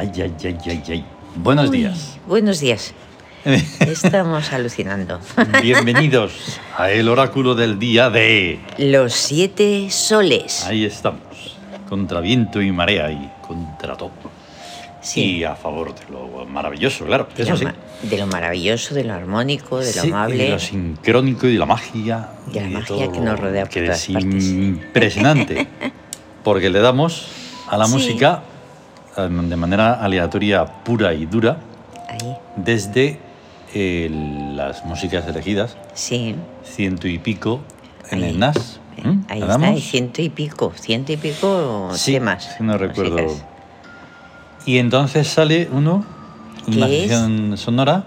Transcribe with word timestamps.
Ay, 0.00 0.10
ay, 0.16 0.32
ay, 0.46 0.56
ay, 0.66 0.82
ay. 0.88 1.04
Buenos 1.36 1.68
Uy, 1.68 1.76
días. 1.80 2.18
Buenos 2.26 2.58
días. 2.60 2.94
Estamos 3.80 4.50
alucinando. 4.50 5.20
Bienvenidos 5.62 6.32
a 6.78 6.90
el 6.90 7.06
oráculo 7.06 7.54
del 7.54 7.78
día 7.78 8.08
de... 8.08 8.60
Los 8.78 9.12
siete 9.12 9.90
soles. 9.90 10.64
Ahí 10.64 10.86
estamos. 10.86 11.20
Contra 11.86 12.20
viento 12.20 12.62
y 12.62 12.72
marea 12.72 13.12
y 13.12 13.30
contra 13.46 13.94
todo. 13.94 14.10
Sí. 15.02 15.36
Y 15.38 15.44
a 15.44 15.54
favor 15.54 15.94
de 15.94 16.00
lo 16.10 16.46
maravilloso, 16.46 17.04
claro. 17.04 17.28
de, 17.36 17.42
Eso 17.42 17.52
lo 17.52 17.58
sí. 17.58 17.64
ma- 17.66 17.74
de 18.02 18.16
lo 18.16 18.26
maravilloso, 18.26 18.94
de 18.94 19.04
lo 19.04 19.12
armónico, 19.12 19.80
de 19.80 19.94
lo 19.94 20.00
Sí, 20.02 20.08
amable. 20.08 20.44
de 20.44 20.48
lo 20.48 20.58
sincrónico 20.58 21.46
y 21.46 21.52
de 21.54 21.58
la 21.58 21.66
magia. 21.66 22.28
De 22.46 22.62
la 22.62 22.68
y 22.68 22.70
magia 22.70 23.12
que 23.12 23.20
nos 23.20 23.38
rodea 23.38 23.64
por 23.64 23.70
que 23.74 23.82
todas 23.82 24.08
es 24.08 24.14
partes. 24.14 24.44
impresionante. 24.48 25.68
Porque 26.42 26.70
le 26.70 26.80
damos 26.80 27.26
a 27.68 27.76
la 27.76 27.84
Sí. 27.84 27.92
música 27.92 28.42
de 29.28 29.56
manera 29.56 29.94
aleatoria, 29.94 30.64
pura 30.64 31.12
y 31.14 31.26
dura, 31.26 31.58
Ahí. 32.08 32.36
desde 32.56 33.18
eh, 33.74 34.08
las 34.54 34.84
músicas 34.84 35.26
elegidas, 35.28 35.76
Sí. 35.94 36.34
ciento 36.64 37.06
y 37.08 37.18
pico 37.18 37.60
en 38.10 38.22
Ahí. 38.24 38.30
el 38.30 38.38
NAS. 38.38 38.80
Eh, 38.96 39.02
¿Mm? 39.06 39.24
Ahí 39.28 39.38
¿Le 39.40 39.46
está, 39.46 39.58
damos? 39.58 39.78
y 39.78 39.80
ciento 39.82 40.20
y 40.22 40.28
pico. 40.28 40.72
Ciento 40.74 41.12
y 41.12 41.16
pico 41.16 41.90
Sí, 41.94 42.12
temas. 42.14 42.44
sí, 42.58 42.64
no 42.64 42.76
recuerdo. 42.76 43.16
músicas. 43.22 43.44
Y 44.66 44.78
entonces 44.78 45.28
sale 45.28 45.68
uno, 45.72 46.04
una 46.66 46.86
sesión 46.88 47.56
sonora. 47.56 48.04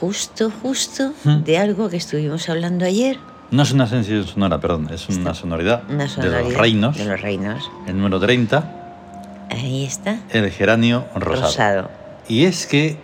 Justo, 0.00 0.50
justo 0.62 1.12
¿Mm? 1.24 1.42
de 1.44 1.58
algo 1.58 1.88
que 1.90 1.98
estuvimos 1.98 2.48
hablando 2.48 2.86
ayer. 2.86 3.18
No 3.50 3.62
es 3.64 3.72
una 3.72 3.86
sesión 3.86 4.26
sonora, 4.26 4.58
perdón, 4.60 4.88
es 4.92 5.08
una 5.08 5.34
sonoridad, 5.34 5.82
Una 5.90 6.04
de 6.04 6.08
sonoridad 6.08 6.42
los 6.44 6.54
reinos. 6.54 6.96
De 6.96 7.04
los 7.04 7.20
reinos. 7.20 7.70
El 7.86 7.96
número 7.98 8.18
30, 8.20 8.79
Ahí 9.50 9.84
está. 9.84 10.20
el 10.30 10.50
geranio 10.50 11.06
rosado. 11.14 11.46
Rosado. 11.46 11.90
Y 12.28 12.44
es 12.44 12.66
que, 12.66 12.96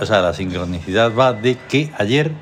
o 0.00 0.06
sea, 0.06 0.20
la 0.20 0.34
sincronicidad 0.34 1.14
va 1.14 1.32
de 1.32 1.56
que 1.68 1.90
ayer 1.98 2.32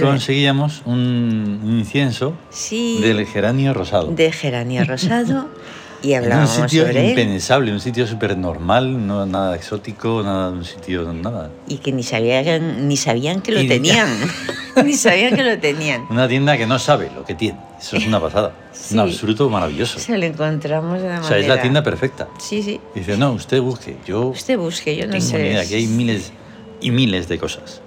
conseguíamos 0.00 0.82
un 0.84 1.60
incienso 1.64 2.34
Sí. 2.50 3.00
del 3.02 3.26
geranio 3.26 3.74
rosado. 3.74 4.08
De 4.12 4.30
geranio 4.32 4.84
rosado. 4.84 5.48
y 6.02 6.12
en 6.12 6.18
un 6.20 6.24
hablábamos 6.24 6.50
sitio 6.50 6.86
sobre 6.86 7.00
él. 7.04 7.10
impensable, 7.18 7.72
un 7.72 7.80
sitio 7.80 8.06
súper 8.06 8.36
normal, 8.36 9.06
no 9.06 9.26
nada 9.26 9.56
exótico, 9.56 10.22
nada, 10.22 10.50
un 10.50 10.64
sitio, 10.64 11.12
nada. 11.12 11.50
Y 11.66 11.78
que 11.78 11.92
ni 11.92 12.02
sabían, 12.02 12.86
ni 12.88 12.96
sabían 12.96 13.40
que 13.40 13.52
lo 13.52 13.60
Y- 13.62 13.68
tenían. 13.68 14.08
ni 14.84 14.92
sabían 14.94 15.34
que 15.34 15.42
lo 15.42 15.58
tenían. 15.58 16.04
Una 16.10 16.28
tienda 16.28 16.56
que 16.56 16.66
no 16.66 16.78
sabe 16.78 17.10
lo 17.14 17.24
que 17.24 17.34
tiene. 17.34 17.58
Eso 17.80 17.96
es 17.96 18.06
una 18.06 18.20
pasada. 18.20 18.52
Es 18.72 18.80
un 18.92 18.98
Sí. 18.98 18.98
absoluto 19.14 19.48
maravilloso. 19.50 19.98
Se 19.98 20.16
lo 20.16 20.24
encontramos 20.24 21.00
de 21.00 21.06
una 21.08 21.20
O 21.20 21.24
sea, 21.24 21.36
es 21.36 21.42
la 21.42 21.48
manera- 21.48 21.62
tienda 21.62 21.82
perfecta. 21.82 22.28
Sí, 22.38 22.62
sí. 22.62 22.80
Dice, 22.94 23.16
no, 23.16 23.32
usted 23.32 23.60
busque, 23.60 23.96
yo 24.06 24.26
Usted 24.28 24.56
busque, 24.56 24.96
yo 24.96 25.06
no 25.06 25.12
tengo 25.12 25.24
sé. 25.24 25.38
ni 25.42 25.48
idea, 25.48 25.60
aquí 25.62 25.74
hay 25.74 25.86
miles 25.86 26.32
y 26.80 26.90
miles 26.92 27.28
de 27.28 27.38
cosas. 27.38 27.80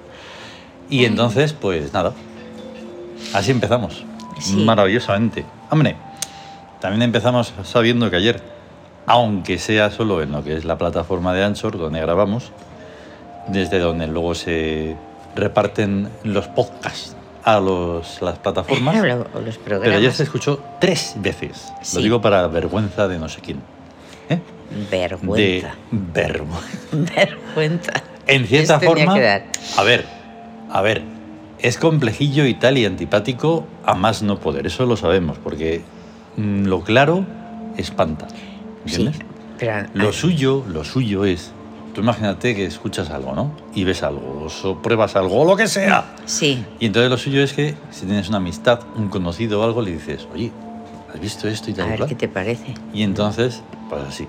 Y 0.90 1.06
entonces, 1.06 1.53
pues 1.53 1.94
nada, 1.94 2.12
así 3.34 3.52
empezamos. 3.52 4.03
Sí. 4.40 4.56
Maravillosamente. 4.56 5.46
Hombre, 5.69 5.96
también 6.81 7.02
empezamos 7.03 7.53
sabiendo 7.64 8.09
que 8.09 8.18
ayer, 8.18 8.42
aunque 9.06 9.58
sea 9.58 9.90
solo 9.92 10.22
en 10.22 10.31
lo 10.31 10.44
que 10.44 10.56
es 10.58 10.66
la 10.66 10.78
plataforma 10.78 11.34
de 11.34 11.44
Anchor, 11.44 11.78
donde 11.78 12.02
grabamos, 12.02 12.52
desde 13.47 13.80
donde 13.80 14.08
luego 14.08 14.36
se 14.36 14.96
reparten 15.36 16.09
los 16.24 16.47
podcasts 16.47 17.16
a 17.44 17.59
los, 17.59 18.22
las 18.22 18.38
plataformas, 18.40 18.96
Lo- 19.03 19.42
los 19.42 19.58
pero 19.58 19.81
ayer 19.81 20.12
se 20.14 20.24
escuchó 20.24 20.62
tres 20.80 21.16
veces. 21.18 21.72
Lo 21.80 21.86
Sí. 21.86 22.02
digo 22.03 22.22
para 22.22 22.46
vergüenza 22.47 23.08
de 23.08 23.18
no 23.18 23.30
sé 23.30 23.42
quién. 23.42 23.59
¿eh? 24.30 24.40
Vergüenza. 24.92 25.75
De 25.92 26.22
vergüenza. 26.22 26.62
Vergüenza. 27.16 27.92
En 28.28 28.46
cierta 28.46 28.80
forma, 28.80 29.13
a 29.78 29.84
ver, 29.84 30.06
a 30.72 30.81
ver, 30.81 31.02
es 31.59 31.78
complejillo 31.78 32.46
y 32.46 32.53
tal 32.53 32.78
y 32.78 32.86
antipático 32.86 33.66
a 33.86 33.96
más 33.96 34.22
no 34.22 34.40
poder, 34.40 34.68
eso 34.68 34.86
lo 34.86 34.96
sabemos, 34.96 35.38
porque 35.44 35.81
lo 36.66 36.81
claro 36.81 37.25
espanta. 37.78 38.28
Sí. 38.85 38.96
¿Entiendes? 39.02 39.25
Pero 39.57 39.88
Lo 39.94 40.12
suyo, 40.12 40.63
lo 40.68 40.84
suyo 40.84 41.24
es, 41.25 41.52
tú 41.94 42.02
imagínate 42.02 42.56
que 42.56 42.66
escuchas 42.66 43.09
algo, 43.12 43.34
¿no? 43.35 43.52
Y 43.75 43.84
ves 43.84 44.02
algo, 44.03 44.47
o 44.63 44.81
pruebas 44.81 45.16
algo, 45.16 45.41
o 45.41 45.46
lo 45.46 45.56
que 45.56 45.68
sea. 45.68 46.16
Sí. 46.25 46.66
Y 46.80 46.88
entonces 46.88 47.12
lo 47.12 47.18
suyo 47.18 47.44
es 47.44 47.53
que 47.53 47.75
si 47.91 48.06
tienes 48.06 48.28
una 48.30 48.38
amistad, 48.38 48.80
un 48.96 49.09
conocido 49.09 49.62
o 49.62 49.63
algo, 49.63 49.81
le 49.84 49.91
dices, 49.91 50.28
oye, 50.34 50.51
¿has 51.13 51.19
visto 51.22 51.47
esto 51.47 51.69
y 51.69 51.74
A 51.74 51.75
tal 51.78 51.85
y 51.85 51.90
ver 51.90 51.97
cual?". 52.00 52.09
qué 52.09 52.16
te 52.16 52.28
parece. 52.28 52.74
Y 52.94 53.03
entonces, 53.03 53.62
pues 53.90 54.01
así. 54.03 54.28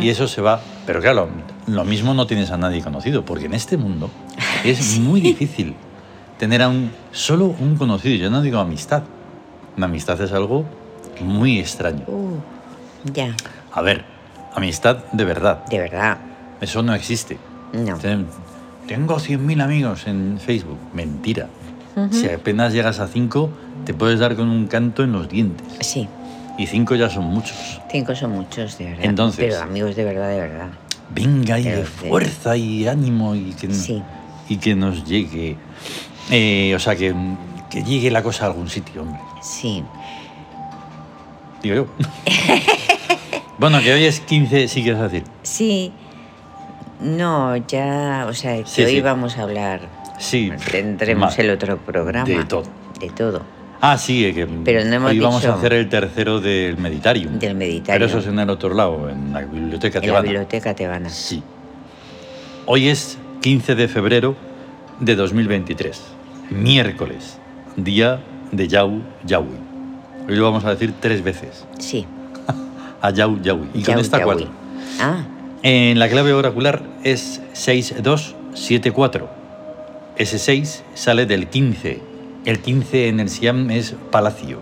Y 0.00 0.08
eso 0.08 0.26
se 0.26 0.40
va. 0.40 0.60
Pero 0.86 1.00
claro, 1.00 1.28
lo 1.68 1.84
mismo 1.84 2.12
no 2.12 2.26
tienes 2.26 2.50
a 2.50 2.56
nadie 2.56 2.82
conocido, 2.82 3.24
porque 3.24 3.44
en 3.46 3.54
este 3.54 3.76
mundo 3.76 4.10
es 4.64 4.98
muy 4.98 5.20
difícil 5.20 5.74
tener 6.36 6.62
a 6.62 6.68
un 6.68 6.90
solo 7.12 7.54
un 7.60 7.76
conocido. 7.76 8.16
Yo 8.16 8.28
no 8.28 8.42
digo 8.42 8.58
amistad. 8.58 9.04
Una 9.76 9.86
amistad 9.86 10.20
es 10.20 10.32
algo 10.32 10.64
muy 11.20 11.58
extraño. 11.58 12.04
Uh, 12.06 12.38
ya. 13.12 13.34
A 13.72 13.82
ver, 13.82 14.04
amistad 14.54 14.98
de 15.12 15.24
verdad. 15.24 15.64
De 15.66 15.78
verdad. 15.78 16.18
Eso 16.60 16.82
no 16.82 16.94
existe. 16.94 17.38
No. 17.72 17.96
Ten- 17.98 18.26
Tengo 18.86 19.16
100.000 19.18 19.62
amigos 19.62 20.06
en 20.06 20.38
Facebook. 20.40 20.78
Mentira. 20.94 21.48
Si 22.12 22.28
apenas 22.28 22.72
llegas 22.72 23.00
a 23.00 23.08
5, 23.08 23.50
te 23.84 23.92
puedes 23.92 24.20
dar 24.20 24.36
con 24.36 24.48
un 24.48 24.66
canto 24.68 25.02
en 25.02 25.10
los 25.12 25.28
dientes. 25.28 25.66
Sí. 25.80 26.08
Y 26.56 26.66
5 26.68 26.94
ya 26.94 27.10
son 27.10 27.24
muchos. 27.24 27.80
Cinco 27.90 28.14
son 28.14 28.30
muchos, 28.32 28.78
de 28.78 28.84
verdad. 28.86 29.04
Entonces- 29.04 29.46
Pero 29.54 29.62
amigos 29.62 29.96
de 29.96 30.04
verdad, 30.04 30.28
de 30.30 30.40
verdad. 30.40 30.68
venga 31.10 31.58
y 31.58 31.64
de- 31.64 31.84
fuerza 31.84 32.56
y 32.56 32.86
ánimo 32.86 33.34
y 33.34 33.52
que, 33.52 33.72
Sí. 33.74 34.00
y 34.48 34.56
que 34.58 34.74
nos 34.76 35.04
llegue. 35.04 35.56
eh, 36.30 36.72
o 36.76 36.78
sea, 36.78 36.94
que, 36.94 37.14
que 37.70 37.82
llegue 37.82 38.10
la 38.10 38.22
cosa 38.22 38.44
a 38.44 38.48
algún 38.48 38.68
sitio, 38.68 39.02
hombre. 39.02 39.20
Sí. 39.42 39.82
Digo 41.62 41.74
yo. 41.74 41.86
bueno, 43.58 43.80
que 43.80 43.92
hoy 43.92 44.04
es 44.04 44.20
15, 44.20 44.68
sí 44.68 44.82
quieres 44.82 45.00
decir. 45.02 45.24
Sí. 45.42 45.92
No, 47.00 47.56
ya, 47.56 48.26
o 48.28 48.32
sea, 48.34 48.56
que 48.56 48.66
Sí, 48.66 48.82
hoy 48.84 48.90
sí. 48.96 49.00
vamos 49.00 49.38
a 49.38 49.42
hablar. 49.42 49.80
Sí. 50.18 50.50
Tendremos 50.70 51.38
el 51.38 51.50
otro 51.50 51.78
programa. 51.78 52.26
De 52.28 52.44
todo. 52.44 52.64
De 53.00 53.08
todo. 53.10 53.42
Ah, 53.80 53.96
sí, 53.96 54.32
que 54.34 54.46
Pero 54.64 54.84
no 54.84 54.94
hemos 54.96 55.10
hoy 55.12 55.20
vamos 55.20 55.44
a 55.44 55.48
dicho- 55.48 55.58
hacer 55.58 55.72
el 55.74 55.88
tercero 55.88 56.40
del 56.40 56.76
Meditarium. 56.78 57.32
Del 57.34 57.40
Pero 57.40 57.54
Meditario. 57.54 58.06
eso 58.08 58.18
es 58.18 58.26
en 58.26 58.38
el 58.40 58.50
otro 58.50 58.74
lado, 58.74 59.08
en 59.08 59.32
la 59.32 59.42
biblioteca 59.42 59.98
en 59.98 60.02
la 60.02 60.06
tebana. 60.08 60.22
biblioteca 60.22 60.74
tebana. 60.74 61.08
Sí. 61.10 61.40
Hoy 62.66 62.88
es 62.88 63.18
15 63.40 63.76
de 63.76 63.86
febrero 63.86 64.34
de 64.98 65.14
2023, 65.14 66.02
miércoles, 66.50 67.38
día 67.76 68.18
de 68.50 68.66
Yau 68.66 69.00
Yaui. 69.24 69.46
Hoy 70.28 70.36
lo 70.36 70.44
vamos 70.44 70.64
a 70.64 70.70
decir 70.70 70.92
tres 71.00 71.22
veces, 71.24 71.64
Sí. 71.78 72.06
a 73.00 73.10
Yau 73.10 73.40
Yaui. 73.40 73.68
Y 73.74 73.82
con 73.82 73.98
esta 73.98 74.18
Yaui. 74.18 74.24
cuatro. 74.26 74.46
Ah, 75.00 75.22
En 75.62 75.98
la 75.98 76.08
clave 76.08 76.32
oracular 76.32 76.82
es 77.04 77.40
6274. 77.54 79.28
Ese 80.16 80.38
6 80.38 80.84
sale 80.94 81.26
del 81.26 81.48
15. 81.48 82.00
El 82.44 82.58
15 82.60 83.08
en 83.08 83.20
el 83.20 83.28
Siam 83.30 83.70
es 83.70 83.94
palacio. 84.10 84.60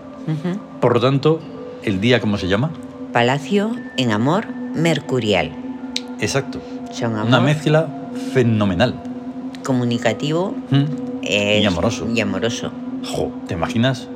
Por 0.81 0.93
lo 0.95 0.99
tanto, 1.01 1.39
¿el 1.83 1.99
día 2.01 2.19
cómo 2.19 2.37
se 2.37 2.47
llama? 2.47 2.71
Palacio 3.13 3.71
en 3.97 4.11
amor 4.11 4.47
mercurial. 4.75 5.51
Exacto. 6.19 6.59
Son 6.91 7.13
amor 7.15 7.27
Una 7.27 7.39
mezcla 7.39 7.87
fenomenal. 8.33 8.95
comunicativo 9.63 10.53
¿Mm? 10.69 11.23
Y 11.23 11.65
amoroso. 11.65 12.07
Y 12.13 12.19
amoroso. 12.19 12.71
Jo, 13.05 13.31
¿te 13.47 13.53
imaginas? 13.53 14.07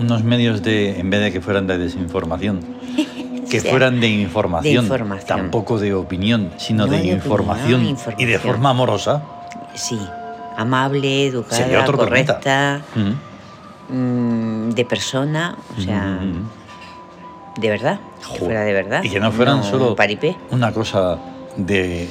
Unos 0.00 0.24
medios 0.24 0.62
de, 0.62 0.98
en 0.98 1.10
vez 1.10 1.20
de 1.20 1.32
que 1.32 1.40
fueran 1.40 1.66
de 1.66 1.78
desinformación, 1.78 2.60
que 3.50 3.58
O 3.58 3.60
sea, 3.60 3.70
fueran 3.70 4.00
de 4.00 4.08
información, 4.08 4.74
de 4.84 4.94
información. 4.94 5.26
tampoco 5.26 5.78
de 5.78 5.92
opinión, 5.94 6.50
sino 6.56 6.86
No 6.86 6.92
de, 6.92 6.98
de 6.98 7.02
opinión, 7.02 7.16
información, 7.18 7.96
y 8.18 8.24
de 8.24 8.38
forma 8.38 8.70
amorosa. 8.70 9.22
Sí. 9.74 9.98
Amable, 10.56 11.26
educada, 11.26 11.56
Sería 11.62 11.80
otro 11.80 11.96
planeta. 11.98 12.40
correcta, 12.40 12.82
Mm. 13.90 14.66
mm, 14.68 14.70
de 14.74 14.84
persona, 14.84 15.56
o 15.76 15.80
sea, 15.80 16.18
Mm. 16.22 17.60
de 17.60 17.68
verdad. 17.70 18.00
Que 18.32 18.38
fuera 18.38 18.62
de 18.62 18.72
verdad. 18.72 19.02
Y 19.02 19.08
que 19.10 19.18
no 19.20 19.32
fueran 19.32 19.64
solo 19.64 19.96
paripé. 19.96 20.36
una 20.50 20.72
cosa 20.72 21.18
de 21.56 22.08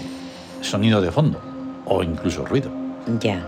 sonido 0.62 1.02
de 1.02 1.12
fondo 1.12 1.40
o 1.86 2.04
incluso 2.04 2.46
ruido. 2.46 2.70
Ya. 3.20 3.46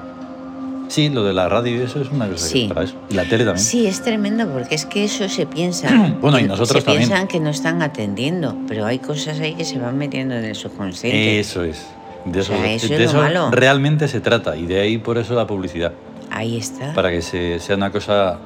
Sí, 0.91 1.07
lo 1.09 1.23
de 1.23 1.31
la 1.33 1.47
radio 1.47 1.77
y 1.77 1.81
eso 1.83 2.01
es 2.01 2.09
una 2.09 2.27
cosa 2.27 2.45
Sí. 2.47 2.65
para 2.67 2.83
eso. 2.83 2.95
Y 3.09 3.13
la 3.13 3.23
tele 3.23 3.45
también. 3.45 3.65
Sí, 3.65 3.87
es 3.87 4.01
tremendo 4.01 4.45
porque 4.49 4.75
es 4.75 4.85
que 4.85 5.05
eso 5.05 5.27
se 5.29 5.45
piensa. 5.45 5.87
Bueno, 6.21 6.37
y 6.39 6.43
nosotros 6.43 6.79
se 6.81 6.85
también. 6.85 7.07
piensan 7.07 7.27
que 7.29 7.39
no 7.39 7.49
están 7.49 7.81
atendiendo, 7.81 8.57
pero 8.67 8.85
hay 8.85 8.99
cosas 8.99 9.39
ahí 9.39 9.53
que 9.55 9.63
se 9.63 9.79
van 9.79 9.97
metiendo 9.97 10.35
en 10.35 10.43
el 10.43 10.55
subconsciente. 10.55 11.39
Eso 11.39 11.63
es. 11.63 11.85
De 12.25 12.41
eso, 12.41 12.53
O 12.53 12.57
sea, 12.57 12.71
eso 12.73 12.87
de 12.89 12.95
es 13.03 13.09
eso 13.09 13.17
malo. 13.17 13.49
realmente 13.51 14.07
se 14.09 14.19
trata. 14.19 14.55
Y 14.57 14.65
de 14.65 14.81
ahí 14.81 14.97
por 14.97 15.17
eso 15.17 15.33
la 15.33 15.47
publicidad. 15.47 15.93
Ahí 16.29 16.57
está. 16.57 16.93
Para 16.93 17.09
que 17.09 17.21
se, 17.21 17.59
sea 17.59 17.77
una 17.77 17.91
cosa. 17.91 18.37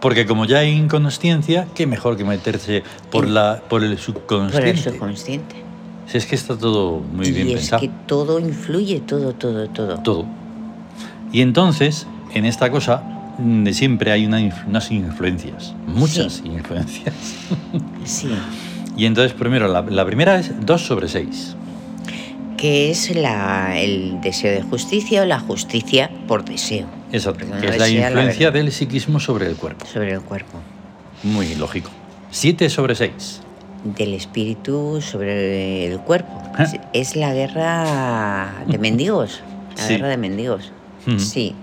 Porque 0.00 0.26
como 0.26 0.44
ya 0.46 0.58
hay 0.58 0.72
inconsciencia, 0.72 1.66
qué 1.74 1.86
mejor 1.86 2.16
que 2.16 2.24
meterse 2.24 2.82
por, 3.10 3.26
la, 3.28 3.62
por 3.68 3.82
el 3.84 3.90
Por 3.90 3.96
el 3.96 3.98
subconsciente. 3.98 4.76
subconsciente. 4.90 5.54
Si 6.06 6.18
es 6.18 6.26
que 6.26 6.34
está 6.34 6.58
todo 6.58 6.98
muy 7.00 7.28
y 7.28 7.32
bien 7.32 7.48
es 7.48 7.54
pensado. 7.54 7.80
que 7.80 7.90
todo 8.06 8.38
influye, 8.40 9.00
todo, 9.00 9.32
todo, 9.32 9.68
todo. 9.70 9.98
Todo. 10.02 10.26
Y 11.34 11.42
entonces, 11.42 12.06
en 12.32 12.44
esta 12.46 12.70
cosa, 12.70 13.02
de 13.38 13.74
siempre 13.74 14.12
hay 14.12 14.24
una 14.24 14.38
unas 14.68 14.90
influencias. 14.90 15.74
Muchas 15.86 16.34
Sí. 16.34 16.42
influencias. 16.46 17.14
Sí. 18.04 18.28
Y 18.96 19.06
entonces, 19.06 19.32
primero, 19.32 19.66
la, 19.66 19.82
la 19.82 20.04
primera 20.06 20.38
es 20.38 20.52
2 20.64 20.80
sobre 20.80 21.08
6. 21.08 21.56
Que 22.56 22.90
es 22.90 23.14
la, 23.16 23.76
el 23.80 24.20
deseo 24.20 24.52
de 24.52 24.62
justicia 24.62 25.22
o 25.22 25.24
la 25.24 25.40
justicia 25.40 26.10
por 26.28 26.44
deseo 26.44 26.86
Exacto. 27.12 27.44
Que 27.60 27.66
es 27.66 27.78
la 27.78 27.78
la 27.78 27.88
influencia 27.88 28.46
verdad. 28.50 28.60
del 28.64 28.72
psiquismo 28.72 29.18
sobre 29.20 29.46
el 29.48 29.56
cuerpo. 29.56 29.84
sobre 29.86 30.12
el 30.12 30.20
cuerpo. 30.20 30.58
Muy 31.24 31.54
lógico. 31.56 31.90
7 32.30 32.70
sobre 32.70 32.94
6. 32.94 33.40
Del 33.96 34.14
espíritu 34.14 35.00
sobre 35.02 35.86
el 35.86 35.98
cuerpo. 36.00 36.40
¿Eh? 36.58 36.62
Es- 36.92 37.10
Es 37.10 37.16
la 37.16 37.32
guerra 37.34 38.52
de 38.66 38.78
mendigos. 38.78 39.40
La 39.76 39.82
Sí. 39.82 39.94
guerra 39.94 40.08
de 40.08 40.16
mendigos. 40.16 40.70
Sí, 41.18 41.54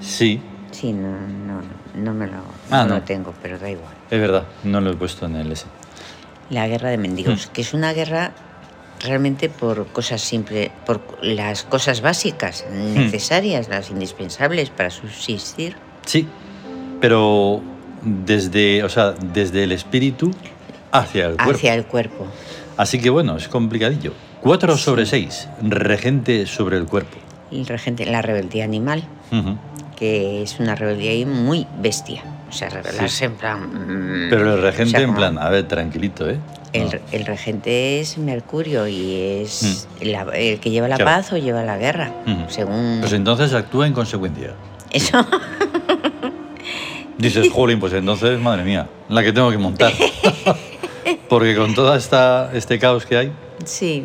Sí, 0.00 0.40
sí, 0.70 0.92
no, 0.92 1.10
no, 1.10 1.60
no 1.94 2.12
me 2.14 2.26
lo, 2.26 2.38
Ah, 2.70 2.82
no 2.82 2.86
no. 2.88 2.94
lo 2.96 3.02
tengo, 3.02 3.32
pero 3.42 3.58
da 3.58 3.70
igual. 3.70 3.92
es 4.10 4.20
verdad. 4.20 4.44
No 4.64 4.80
lo 4.80 4.90
he 4.90 4.94
puesto 4.96 5.26
en 5.26 5.36
el 5.36 5.52
S. 5.52 5.64
La 6.50 6.66
guerra 6.68 6.90
de 6.90 6.98
mendigos, 6.98 7.46
que 7.46 7.62
es 7.62 7.72
una 7.74 7.92
guerra 7.94 8.32
realmente 9.00 9.48
por 9.48 9.86
cosas 9.88 10.20
simples, 10.20 10.70
por 10.86 11.00
las 11.22 11.62
cosas 11.62 12.00
básicas, 12.02 12.64
necesarias, 12.70 13.68
las 13.68 13.90
indispensables 13.90 14.70
para 14.70 14.90
subsistir. 14.90 15.76
Sí, 16.06 16.26
pero 17.00 17.62
desde, 18.02 18.82
o 18.84 18.88
sea, 18.88 19.12
desde 19.12 19.64
el 19.64 19.72
espíritu 19.72 20.30
hacia 20.92 21.26
el 21.26 21.36
cuerpo. 21.36 21.52
hacia 21.52 21.74
el 21.74 21.84
cuerpo. 21.86 22.26
Así 22.76 23.00
que 23.00 23.08
bueno, 23.10 23.36
es 23.36 23.48
complicadillo. 23.48 24.12
4 24.42 24.76
Sí. 24.76 24.82
sobre 24.82 25.06
6, 25.06 25.48
regente 25.62 26.44
sobre 26.46 26.76
el 26.76 26.84
cuerpo. 26.86 27.16
La 28.06 28.20
rebeldía 28.22 28.64
animal, 28.64 29.04
que 29.96 30.42
es 30.42 30.58
una 30.58 30.74
rebeldía 30.74 31.24
muy 31.26 31.66
bestia. 31.80 32.22
O 32.48 32.52
sea, 32.52 32.68
rebelarse 32.68 33.24
en 33.26 33.34
plan. 33.34 34.26
mm, 34.26 34.30
Pero 34.30 34.54
el 34.54 34.62
regente 34.62 34.96
o 34.96 35.00
sea, 35.00 35.08
en 35.08 35.14
plan, 35.14 35.38
a 35.38 35.48
ver, 35.48 35.66
tranquilito, 35.68 36.28
¿eh? 36.28 36.38
El, 36.72 36.84
No. 36.86 36.90
el 37.12 37.26
regente 37.26 38.00
es 38.00 38.18
Mercurio 38.18 38.86
y 38.88 39.14
es 39.42 39.86
la- 40.00 40.22
el 40.34 40.58
que 40.60 40.70
lleva 40.70 40.88
la 40.88 40.96
Mm. 40.96 40.98
Claro. 40.98 41.10
paz 41.22 41.32
o 41.32 41.36
lleva 41.36 41.62
la 41.62 41.78
guerra, 41.78 42.12
según 42.48 42.98
Pues 43.00 43.12
entonces 43.12 43.52
actúa 43.54 43.86
en 43.86 43.92
consecuencia. 43.92 44.54
eso. 44.92 45.24
Dices, 47.18 47.50
jolín, 47.52 47.78
pues 47.80 47.92
entonces, 47.92 48.38
madre 48.40 48.64
mía, 48.64 48.88
la 49.08 49.22
que 49.22 49.32
tengo 49.32 49.50
que 49.50 49.58
montar. 49.58 49.92
Porque 51.28 51.54
con 51.56 51.74
todo 51.74 51.94
esta, 51.94 52.50
este 52.54 52.78
caos 52.78 53.06
que 53.06 53.16
hay. 53.16 53.32
sí, 53.64 54.04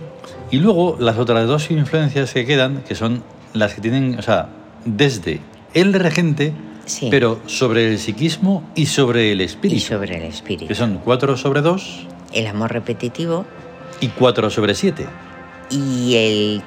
Y 0.51 0.57
luego 0.57 0.95
las 0.99 1.17
otras 1.17 1.47
dos 1.47 1.69
influencias 1.71 2.33
que 2.33 2.45
quedan, 2.45 2.83
que 2.87 2.95
son 2.95 3.23
las 3.53 3.73
que 3.73 3.81
tienen, 3.81 4.17
o 4.19 4.21
sea, 4.21 4.49
desde 4.85 5.41
el 5.73 5.93
regente, 5.93 6.53
sí. 6.85 7.07
pero 7.11 7.39
sobre 7.47 7.91
el 7.91 7.99
psiquismo 7.99 8.63
y 8.75 8.85
sobre 8.87 9.31
el 9.31 9.41
espíritu. 9.41 9.77
y 9.77 9.79
sobre 9.81 10.15
el 10.15 10.21
Que 10.21 10.27
espíritu. 10.27 10.75
son 10.75 10.99
4 11.03 11.37
sobre 11.37 11.61
2 11.61 12.07
El 12.33 12.47
amor 12.47 12.71
repetitivo 12.71 13.45
y 14.01 14.07
4 14.09 14.49
sobre 14.49 14.75
7. 14.75 15.05
y 15.71 16.15
el 16.15 16.61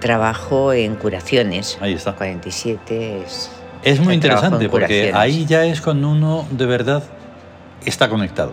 trabajo 0.00 0.72
en 0.72 0.96
curaciones. 0.96 1.78
Ahí 1.80 1.94
está. 1.94 2.14
47 2.14 3.22
es. 3.24 3.50
Es 3.82 4.00
muy 4.00 4.14
interesante 4.14 4.68
porque 4.68 5.12
ahí 5.14 5.44
ya 5.46 5.64
es 5.66 5.80
cuando 5.80 6.10
uno 6.10 6.46
de 6.50 6.66
verdad 6.66 7.02
está 7.86 8.08
conectado. 8.08 8.52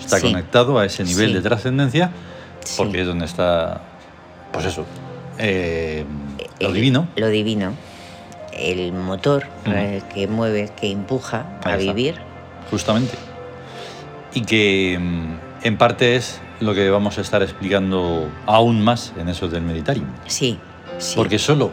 Está 0.00 0.18
Sí. 0.20 0.30
conectado 0.30 0.78
a 0.78 0.84
ese 0.86 1.02
nivel 1.04 1.28
Sí. 1.28 1.34
de 1.34 1.40
trascendencia 1.42 2.10
porque 2.76 3.00
es 3.02 3.06
donde 3.06 3.24
está, 3.26 3.82
pues 4.52 4.66
eso, 4.66 4.84
eh, 5.38 6.04
lo 6.60 6.68
El- 6.68 6.74
divino. 6.74 7.08
Lo 7.16 7.28
divino. 7.28 7.72
El 8.52 8.92
motor 8.92 9.46
que 10.14 10.28
mueve, 10.28 10.70
que 10.80 10.90
empuja 10.92 11.44
a 11.64 11.76
está. 11.76 11.76
vivir. 11.76 12.14
Justamente. 12.70 13.14
Y 14.32 14.42
que 14.42 14.96
mm, 15.00 15.66
en 15.66 15.76
parte 15.78 16.16
es 16.16 16.40
lo 16.60 16.72
que 16.74 16.88
vamos 16.90 17.18
a 17.18 17.20
estar 17.20 17.42
explicando 17.42 18.28
aún 18.46 18.80
más 18.82 19.12
en 19.18 19.28
eso 19.28 19.48
del 19.48 19.62
meditarium. 19.62 20.06
Sí, 20.26 20.58
sí. 20.98 21.14
Porque 21.16 21.38
solo 21.38 21.72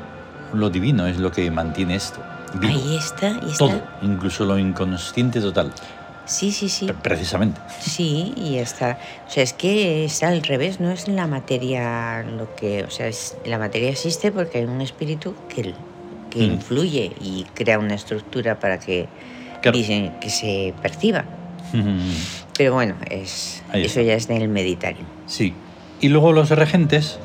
lo 0.53 0.69
divino 0.71 1.05
es 1.07 1.17
lo 1.17 1.31
que 1.31 1.49
mantiene 1.51 1.95
esto. 1.95 2.19
vivo. 2.55 2.73
Ahí 2.73 2.97
está, 2.97 3.27
ahí 3.27 3.39
está. 3.51 3.57
Todo, 3.59 3.81
incluso 4.01 4.43
lo 4.45 4.57
inconsciente 4.57 5.39
total. 5.39 5.71
Sí, 6.25 6.51
sí, 6.51 6.69
sí. 6.69 6.85
Pre- 6.85 6.95
Precisamente. 6.95 7.59
Sí, 7.79 8.33
y 8.37 8.57
está. 8.57 8.99
O 9.27 9.31
sea, 9.31 9.43
es 9.43 9.53
que 9.53 10.05
está 10.05 10.29
al 10.29 10.43
revés, 10.43 10.79
no 10.79 10.91
es 10.91 11.07
la 11.07 11.27
materia 11.27 12.23
lo 12.23 12.55
que. 12.55 12.83
O 12.83 12.89
sea, 12.89 13.07
es- 13.07 13.35
la 13.45 13.57
materia 13.57 13.89
existe 13.89 14.31
porque 14.31 14.59
hay 14.59 14.65
un 14.65 14.81
espíritu 14.81 15.35
que, 15.53 15.73
que 16.29 16.39
Mm. 16.39 16.51
influye 16.53 17.11
y 17.21 17.45
crea 17.53 17.79
una 17.79 17.95
estructura 17.95 18.59
para 18.59 18.79
que, 18.79 19.07
Claro. 19.61 19.77
dicen, 19.77 20.13
que 20.21 20.29
se 20.29 20.73
perciba. 20.81 21.25
Mm, 21.73 22.11
Pero 22.57 22.73
bueno, 22.73 22.95
es, 23.09 23.63
eso 23.73 24.01
ya 24.01 24.13
es 24.13 24.27
del 24.27 24.47
meditario. 24.47 25.03
Sí. 25.25 25.53
Y 25.99 26.09
luego 26.09 26.31
los 26.33 26.49
regentes, 26.49 27.17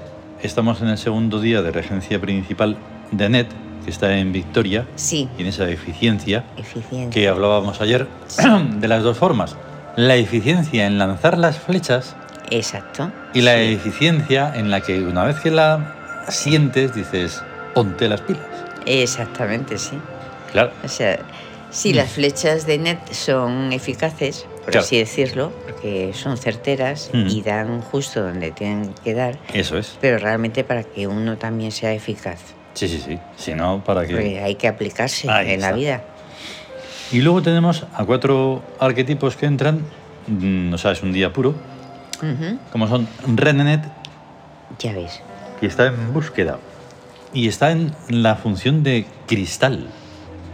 estamos 0.43 0.81
en 0.83 0.89
el 0.89 0.99
segundo 0.99 1.41
día 1.41 1.63
de 1.63 1.71
regencia 1.73 2.21
principal 2.21 2.77
de 3.13 3.29
NET, 3.29 3.49
que 3.87 3.91
está 3.93 4.19
en 4.19 4.33
Victoria, 4.33 4.85
Sí, 4.97 5.29
y 5.39 5.43
en 5.43 5.47
esa 5.49 5.67
eficiencia 5.71 6.45
eficiencia. 6.59 7.09
que 7.11 7.29
hablábamos 7.29 7.81
ayer 7.81 8.07
de 8.81 8.89
las 8.89 9.03
dos 9.05 9.17
formas. 9.17 9.57
La 9.97 10.17
eficiencia 10.17 10.87
en 10.87 10.99
lanzar 10.99 11.39
las 11.39 11.59
flechas 11.59 12.15
Exacto. 12.51 13.11
y 13.33 13.41
la 13.41 13.55
sí. 13.55 13.73
eficiencia 13.75 14.53
en 14.55 14.71
la 14.71 14.81
que 14.83 14.99
una 15.01 15.25
vez 15.25 15.41
que 15.41 15.51
la 15.51 16.25
sientes 16.29 16.95
dices, 16.95 17.43
ponte 17.75 18.09
las 18.09 18.21
pilas. 18.21 18.43
Exactamente, 18.85 19.79
sí. 19.79 19.99
Claro. 20.53 20.73
O 20.85 20.89
sea, 20.89 21.19
sí, 21.71 21.93
las 21.93 22.11
flechas 22.11 22.67
de 22.67 22.79
net 22.79 22.99
son 23.13 23.73
eficaces, 23.73 24.43
por 24.43 24.51
Mm. 24.51 24.71
Claro. 24.73 24.81
así 24.81 24.99
decirlo, 24.99 25.53
porque 25.65 26.11
son 26.13 26.37
certeras 26.37 27.11
Mm. 27.13 27.27
y 27.29 27.43
dan 27.43 27.81
justo 27.83 28.23
donde 28.23 28.51
tienen 28.51 28.93
que 29.05 29.15
dar, 29.15 29.39
Eso 29.55 29.79
es. 29.79 29.97
pero 30.01 30.19
realmente 30.19 30.65
para 30.65 30.83
que 30.83 31.07
uno 31.07 31.37
también 31.37 31.71
sea 31.71 31.93
eficaz, 31.93 32.41
Sí, 32.77 32.89
sí, 32.89 33.03
sí. 33.05 33.19
Si 33.37 33.55
no, 33.55 33.83
¿para 33.83 34.03
porque 34.03 34.15
qué? 34.35 34.41
hay 34.41 34.55
que 34.57 34.69
aplicarse 34.69 35.31
Ahí 35.31 35.53
en 35.53 35.63
la 35.63 35.73
vida. 35.73 36.05
Y 37.11 37.23
luego 37.23 37.41
tenemos 37.41 37.87
a 37.95 38.05
cuatro 38.05 38.63
arquetipos 38.79 39.35
que 39.37 39.47
entran, 39.47 39.81
mm, 40.27 40.75
o 40.75 40.79
sea, 40.79 40.91
es 40.93 41.03
un 41.03 41.13
día 41.13 41.33
puro, 41.33 41.55
como 42.73 42.87
son 42.87 43.09
Renenet, 43.27 43.83
Ya 44.79 44.93
ves. 44.93 45.23
que 45.59 45.67
está 45.67 45.87
en 45.87 46.13
búsqueda 46.13 46.59
y 47.33 47.49
está 47.49 47.71
en 47.71 47.95
la 48.11 48.37
función 48.37 48.83
de 48.83 49.07
cristal, 49.27 49.87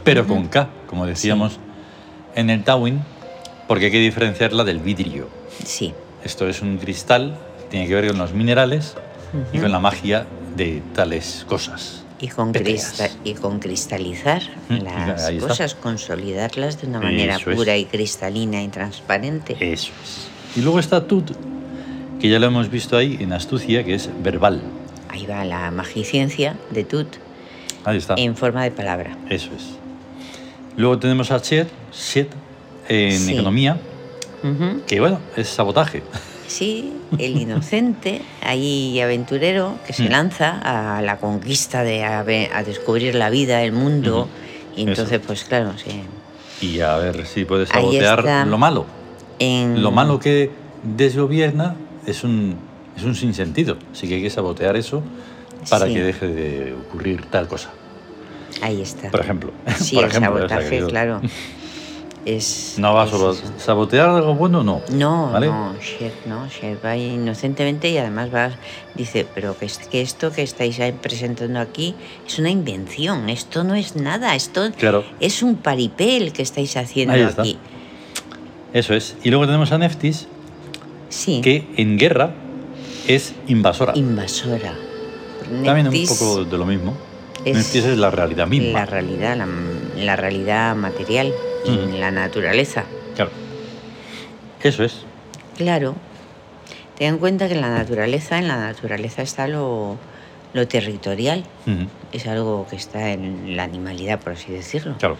pero 0.05 0.25
con 0.27 0.47
K, 0.47 0.69
como 0.87 1.07
decíamos 1.07 1.59
en 2.37 2.51
el 2.51 2.63
Tawin, 2.63 3.03
porque 3.67 3.87
hay 3.87 3.91
que 3.93 3.99
diferenciarla 3.99 4.63
del 4.63 4.79
vidrio. 4.79 5.29
Sí. 5.65 5.93
Esto 6.23 6.49
es 6.49 6.63
un 6.63 6.79
cristal, 6.79 7.37
tiene 7.71 7.89
que 7.89 7.95
ver 7.97 8.07
con 8.09 8.19
los 8.19 8.33
minerales 8.33 8.97
y 9.53 9.59
con 9.59 9.73
la 9.73 9.81
magia 9.81 10.27
de 10.57 10.83
tales 10.95 11.45
cosas. 11.49 12.02
Y 12.23 12.29
con, 12.29 12.53
y 13.25 13.35
cristalizar 13.61 14.43
Mm, 14.71 14.83
las 14.85 15.31
cosas, 15.33 15.75
consolidarlas 15.75 16.81
de 16.81 16.87
una 16.87 17.01
manera 17.01 17.37
Eso 17.37 17.51
es. 17.51 17.57
pura 17.57 17.77
y 17.77 17.85
cristalina 17.85 18.63
y 18.63 18.69
transparente. 18.69 19.57
Eso 19.61 19.93
es. 20.03 20.29
Y 20.57 20.63
luego 20.63 20.79
está 20.79 21.07
Tut, 21.07 21.33
que 22.21 22.29
ya 22.31 22.39
lo 22.39 22.47
hemos 22.47 22.71
visto 22.71 22.97
ahí 22.97 23.19
en 23.21 23.33
astucia, 23.35 23.85
que 23.85 23.95
es 23.95 24.09
verbal. 24.23 24.63
Ahí 25.11 25.27
va 25.27 25.45
la 25.45 25.71
magiciencia 25.71 26.57
de 26.71 26.85
Tut 26.85 27.09
Ahí 27.85 27.99
está. 27.99 28.15
en 28.17 28.37
forma 28.37 28.63
de 28.63 28.71
palabra. 28.71 29.19
Eso 29.29 29.51
es. 29.57 29.65
Luego 30.77 30.99
tenemos 30.99 31.31
a 31.33 31.43
Chet, 31.43 31.69
Chet 31.93 32.31
en 32.89 33.19
Sí. 33.19 33.33
economía, 33.35 33.79
que 34.87 35.01
bueno, 35.01 35.19
es 35.37 35.49
sabotaje. 35.49 36.03
Sí, 36.47 36.93
el 37.19 37.37
inocente, 37.37 38.23
ahí 38.43 39.01
aventurero, 39.01 39.79
que 39.87 39.93
se 39.93 40.05
Mm. 40.05 40.11
lanza 40.13 40.59
a 40.97 41.03
la 41.03 41.19
conquista 41.19 41.83
de 41.83 42.05
a, 42.05 42.23
descubrir 42.65 43.15
la 43.15 43.31
vida, 43.31 43.63
el 43.63 43.73
mundo. 43.73 44.29
Y 44.77 44.83
entonces, 44.83 45.19
Eso. 45.19 45.27
pues 45.27 45.45
claro, 45.45 45.73
sí. 45.77 46.03
Y 46.61 46.81
a 46.81 46.97
ver 46.97 47.27
si 47.27 47.45
puede 47.45 47.65
Ahí 47.73 47.99
sabotear 47.99 48.47
lo 48.47 48.59
malo. 48.59 48.87
En, 49.39 49.83
Lo 49.83 49.91
malo 49.91 50.19
que 50.19 50.51
desgobierna 50.83 51.75
es 52.07 52.25
un, 52.25 52.57
es 52.97 53.03
un 53.05 53.15
sinsentido. 53.15 53.77
Así 53.93 54.09
que 54.09 54.15
hay 54.17 54.23
que 54.23 54.31
sabotear 54.31 54.77
eso 54.77 55.03
para 55.69 55.87
Sí. 55.87 55.95
que 55.95 56.03
deje 56.03 56.27
de 56.29 56.75
ocurrir 56.75 57.27
tal 57.27 57.49
cosa. 57.49 57.71
Ahí 58.61 58.81
está. 58.81 59.11
Por 59.11 59.21
ejemplo. 59.21 59.53
Sí, 59.79 59.95
Por 59.97 60.05
el 60.05 60.11
ejemplo, 60.11 60.37
sabotaje, 60.49 60.83
claro. 60.87 61.21
Es, 62.25 62.77
No 62.79 62.95
va 62.95 63.03
a 63.03 63.09
sabotear 63.59 64.09
algo 64.09 64.35
bueno, 64.37 64.63
no. 64.63 64.81
No, 64.93 65.33
¿Vale? 65.33 65.49
no, 65.49 65.75
Sher, 65.81 66.13
no, 66.27 66.47
Sher 66.49 66.79
va 66.85 66.97
inocentemente 66.97 67.91
y 67.91 67.99
además 67.99 68.33
va, 68.33 68.53
dice, 68.95 69.27
pero 69.35 69.59
que, 69.59 69.65
es- 69.67 69.79
que 69.79 70.03
esto 70.03 70.31
que 70.31 70.43
estáis 70.43 70.79
presentando 71.03 71.59
aquí 71.59 71.97
es 72.25 72.39
una 72.39 72.49
invención, 72.51 73.29
esto 73.29 73.65
no 73.65 73.75
es 73.75 73.97
nada, 73.97 74.37
esto 74.37 74.71
Claro, 74.79 75.05
es 75.19 75.43
un 75.43 75.57
paripel 75.57 76.33
que 76.33 76.43
estáis 76.43 76.77
haciendo 76.77 77.13
Ahí 77.15 77.23
está. 77.23 77.43
aquí. 77.43 77.59
eso 78.73 78.95
es. 78.95 79.17
Y 79.25 79.31
luego 79.31 79.47
tenemos 79.47 79.73
a 79.73 79.79
Neftis, 79.79 80.29
Sí, 81.09 81.41
que 81.43 81.67
en 81.77 81.99
guerra 81.99 82.35
es 83.09 83.35
invasora. 83.49 83.95
invasora. 83.97 84.75
También 85.65 85.89
un 85.89 85.93
Neftis 85.93 86.13
poco 86.21 86.45
de 86.45 86.57
lo 86.57 86.67
mismo. 86.67 86.95
es 87.45 87.57
Neftis 87.57 87.85
es 87.85 87.99
la 87.99 88.13
realidad 88.13 88.47
misma. 88.47 88.79
La 88.79 88.87
realidad, 88.87 89.37
la, 89.37 89.49
la 89.97 90.15
realidad 90.17 90.77
material, 90.77 91.33
Mm. 91.67 91.95
la 92.01 92.11
naturaleza. 92.11 92.85
Claro. 93.15 93.31
Eso 94.63 94.85
es. 94.85 95.05
Claro. 95.57 95.95
Ten 96.97 97.15
en 97.15 97.19
cuenta 97.19 97.49
que 97.49 97.55
en 97.55 97.61
la 97.61 97.71
naturaleza, 97.71 98.39
en 98.39 98.49
la 98.49 98.57
naturaleza 98.59 99.23
está 99.23 99.49
lo, 99.49 99.97
lo 100.53 100.69
territorial. 100.69 101.45
Es 102.13 102.27
algo 102.27 102.67
que 102.69 102.77
está 102.77 103.11
en 103.11 103.57
la 103.57 103.65
animalidad, 103.65 104.21
por 104.21 104.35
así 104.35 104.53
decirlo. 104.53 104.97
Claro. 104.99 105.17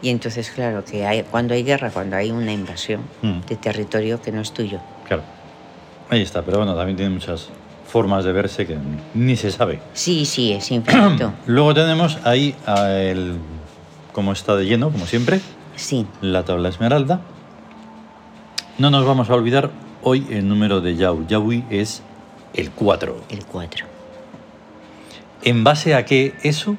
Y 0.00 0.08
entonces, 0.08 0.50
claro, 0.50 0.84
que 0.84 1.06
hay, 1.06 1.22
cuando 1.24 1.54
hay 1.54 1.62
guerra, 1.62 1.90
cuando 1.90 2.16
hay 2.16 2.30
una 2.30 2.52
invasión 2.52 3.02
de 3.22 3.56
territorio 3.56 4.20
que 4.20 4.32
no 4.32 4.40
es 4.40 4.52
tuyo. 4.52 4.80
Claro. 5.06 5.22
Ahí 6.10 6.22
está, 6.22 6.42
pero 6.42 6.58
bueno, 6.58 6.74
también 6.74 6.96
tiene 6.96 7.10
muchas 7.10 7.48
formas 7.86 8.24
de 8.24 8.32
verse 8.32 8.66
que 8.66 8.76
ni 9.14 9.36
se 9.36 9.50
sabe. 9.50 9.80
Sí, 9.92 10.24
sí, 10.24 10.52
es 10.52 10.70
infinito. 10.70 11.32
Luego 11.46 11.74
tenemos 11.74 12.18
ahí 12.24 12.54
a 12.66 12.90
el, 12.90 13.36
como 14.12 14.32
está 14.32 14.56
de 14.56 14.64
lleno, 14.64 14.90
como 14.90 15.06
siempre, 15.06 15.40
Sí, 15.76 16.06
la 16.20 16.44
tabla 16.44 16.68
esmeralda. 16.68 17.20
No 18.78 18.90
nos 18.90 19.04
vamos 19.04 19.30
a 19.30 19.34
olvidar, 19.34 19.70
hoy 20.02 20.26
el 20.30 20.48
número 20.48 20.80
de 20.80 20.96
Yau 20.96 21.26
Yaui 21.26 21.64
es 21.70 22.02
el 22.54 22.70
4. 22.70 23.24
el 23.30 23.44
4. 23.44 23.86
¿En 25.44 25.64
base 25.64 25.94
a 25.94 26.04
qué 26.04 26.34
eso? 26.42 26.76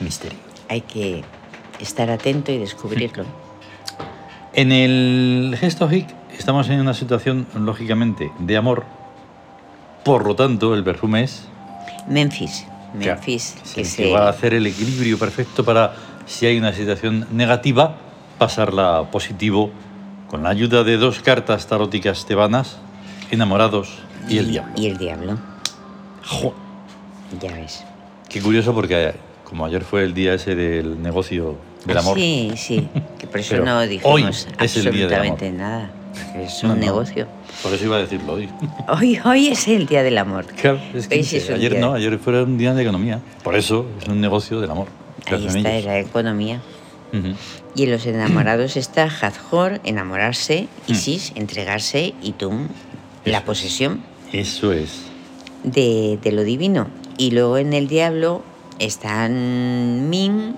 Misterio. 0.00 0.38
Hay 0.68 0.82
que 0.82 1.24
estar 1.80 2.10
atento 2.10 2.52
y 2.52 2.58
descubrirlo. 2.58 3.24
En 4.52 4.72
el 4.72 5.54
gesto 5.60 5.92
hic 5.92 6.08
estamos 6.38 6.70
en 6.70 6.80
una 6.80 6.94
situación, 6.94 7.46
lógicamente, 7.54 8.32
de 8.38 8.56
amor. 8.56 8.84
Por 10.02 10.26
lo 10.26 10.34
tanto, 10.34 10.74
el 10.74 10.82
perfume 10.82 11.24
es 11.24 11.46
Memphis. 12.08 12.64
Memphis, 12.94 13.54
que 13.74 13.82
el 13.82 13.86
se... 13.86 14.04
que 14.04 14.12
va 14.12 14.26
a 14.26 14.30
hacer 14.30 14.54
el 14.54 14.66
equilibrio 14.66 15.18
perfecto 15.18 15.62
para, 15.62 15.94
si 16.26 16.46
hay 16.46 16.58
una 16.58 16.72
situación 16.72 17.26
negativa, 17.32 17.96
pasarla 18.38 18.98
a 18.98 19.10
positivo 19.10 19.70
con 20.28 20.42
la 20.42 20.50
ayuda 20.50 20.84
de 20.84 20.96
dos 20.96 21.20
cartas 21.20 21.66
taróticas 21.66 22.26
tebanas, 22.26 22.78
enamorados 23.30 23.98
y 24.28 24.38
el 24.38 24.50
diablo. 24.50 24.72
Y 24.76 24.86
el 24.86 24.98
diablo, 24.98 25.38
Jo, 26.24 26.52
ya 27.40 27.52
ves. 27.54 27.84
qué 28.28 28.40
curioso 28.42 28.74
porque 28.74 29.14
como 29.44 29.64
ayer 29.64 29.84
fue 29.84 30.02
el 30.02 30.12
día 30.14 30.34
ese 30.34 30.54
del 30.56 31.00
negocio 31.00 31.56
del 31.84 31.98
amor, 31.98 32.16
Sí, 32.18 32.52
sí, 32.56 32.88
que 33.18 33.28
por 33.28 33.38
eso 33.40 33.50
Pero 33.50 33.64
no 33.64 33.78
hoy 33.78 33.88
dijimos 33.88 34.48
es 34.60 34.76
el 34.76 34.90
día 34.92 35.04
absolutamente 35.04 35.52
nada. 35.52 35.90
Es 36.34 36.64
No, 36.64 36.72
un 36.72 36.80
no. 36.80 36.84
negocio. 36.86 37.28
por 37.62 37.72
eso 37.72 37.84
iba 37.84 37.96
a 37.96 38.00
decirlo 38.00 38.32
hoy. 38.34 38.48
Hoy, 38.88 39.20
hoy 39.24 39.48
es 39.48 39.68
el 39.68 39.86
día 39.86 40.02
del 40.02 40.18
amor. 40.18 40.46
Claro, 40.46 40.80
es 40.94 41.06
que 41.08 41.14
Hoy 41.16 41.20
es 41.20 41.50
ayer 41.50 41.78
no, 41.78 41.92
ayer 41.94 42.18
fue 42.18 42.42
un 42.42 42.56
día 42.58 42.72
de 42.74 42.82
economía. 42.82 43.20
Por 43.44 43.54
eso 43.54 43.86
es 44.00 44.08
un 44.08 44.20
negocio 44.20 44.60
del 44.60 44.70
amor. 44.70 44.88
Ahí 45.34 45.46
está 45.46 45.72
ellos. 45.74 45.84
la 45.86 45.98
economía. 45.98 46.60
Y 47.74 47.84
en 47.84 47.90
los 47.92 48.04
enamorados 48.06 48.76
está 48.76 49.04
Hathor, 49.04 49.80
enamorarse, 49.84 50.68
Mm. 50.86 50.92
Isis, 50.92 51.32
entregarse, 51.34 52.12
y 52.22 52.32
Tum, 52.32 52.68
la 53.24 53.38
es. 53.38 53.44
posesión 53.44 54.02
Eso 54.32 54.72
es. 54.72 55.02
de, 55.64 56.18
de 56.22 56.32
lo 56.32 56.44
divino. 56.44 56.88
Y 57.16 57.30
luego 57.30 57.56
en 57.58 57.72
el 57.72 57.88
diablo 57.88 58.42
están 58.78 60.10
Min, 60.10 60.56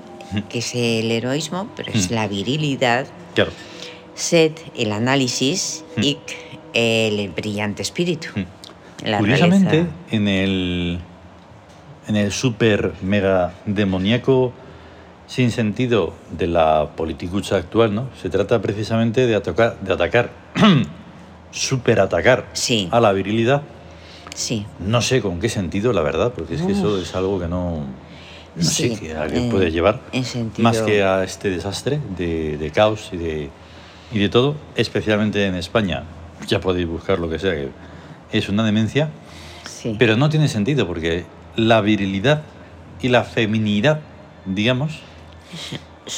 que 0.49 0.59
es 0.59 0.75
el 0.75 1.11
heroísmo, 1.11 1.69
pero 1.77 1.93
es 1.93 2.11
la 2.11 2.27
virilidad, 2.29 3.07
Claro. 3.35 3.53
Set, 4.15 4.61
el 4.77 4.91
análisis. 4.91 5.85
Ic, 6.03 6.19
el 6.75 7.29
brillante 7.29 7.83
espíritu. 7.83 8.29
La 9.05 9.19
Curiosamente, 9.19 9.71
realeza. 9.71 9.91
en 10.11 10.27
el, 10.29 10.99
en 12.09 12.17
el 12.17 12.33
super 12.33 12.93
mega 13.03 13.53
demoníaco 13.67 14.53
sin 15.27 15.51
sentido 15.51 16.15
de 16.31 16.47
la 16.47 16.89
politicucha 16.97 17.57
actual, 17.57 17.95
¿no? 17.95 18.09
Se 18.21 18.31
trata 18.31 18.61
precisamente 18.63 19.27
de 19.27 19.35
atacar, 19.37 19.79
de 19.81 19.93
atacar, 19.93 20.31
super 21.51 22.01
atacar 22.01 22.47
Sí. 22.55 22.89
a 22.91 23.01
la 23.01 23.13
virilidad. 23.13 23.63
Sí, 24.35 24.67
No 24.79 25.03
sé 25.03 25.21
con 25.21 25.41
qué 25.41 25.49
sentido, 25.49 25.93
la 25.93 26.01
verdad, 26.03 26.33
porque 26.35 26.55
es 26.55 26.63
que 26.63 26.73
eso 26.73 26.99
es 27.01 27.15
algo 27.15 27.41
que 27.41 27.49
no, 27.49 27.85
no 28.55 28.63
Sí, 28.63 28.95
sé 28.95 29.01
qué- 29.01 29.17
a 29.17 29.27
qué 29.27 29.47
eh, 29.47 29.51
puede 29.51 29.71
llevar. 29.73 30.01
en 30.13 30.25
sentido- 30.25 30.63
Más 30.63 30.79
que 30.81 31.03
a 31.03 31.25
este 31.25 31.51
desastre 31.51 31.99
de, 32.17 32.57
de 32.57 32.71
caos 32.71 33.11
y 33.13 33.17
de, 33.17 33.51
y 34.13 34.19
de 34.21 34.29
todo, 34.29 34.55
especialmente 34.77 35.45
en 35.45 35.57
España. 35.57 36.05
Ya 36.47 36.61
podéis 36.61 36.87
buscar 36.87 37.19
lo 37.19 37.29
que 37.29 37.39
sea, 37.41 37.53
que 37.55 37.69
es 38.33 38.49
una 38.49 38.65
demencia. 38.65 39.11
sí. 39.65 39.97
Pero 39.99 40.17
no 40.17 40.29
tiene 40.29 40.47
sentido 40.49 40.87
porque 40.87 41.25
la 41.59 41.81
virilidad 41.81 42.43
y 43.03 43.09
la 43.09 43.25
feminidad, 43.25 44.01
digamos, 44.47 45.01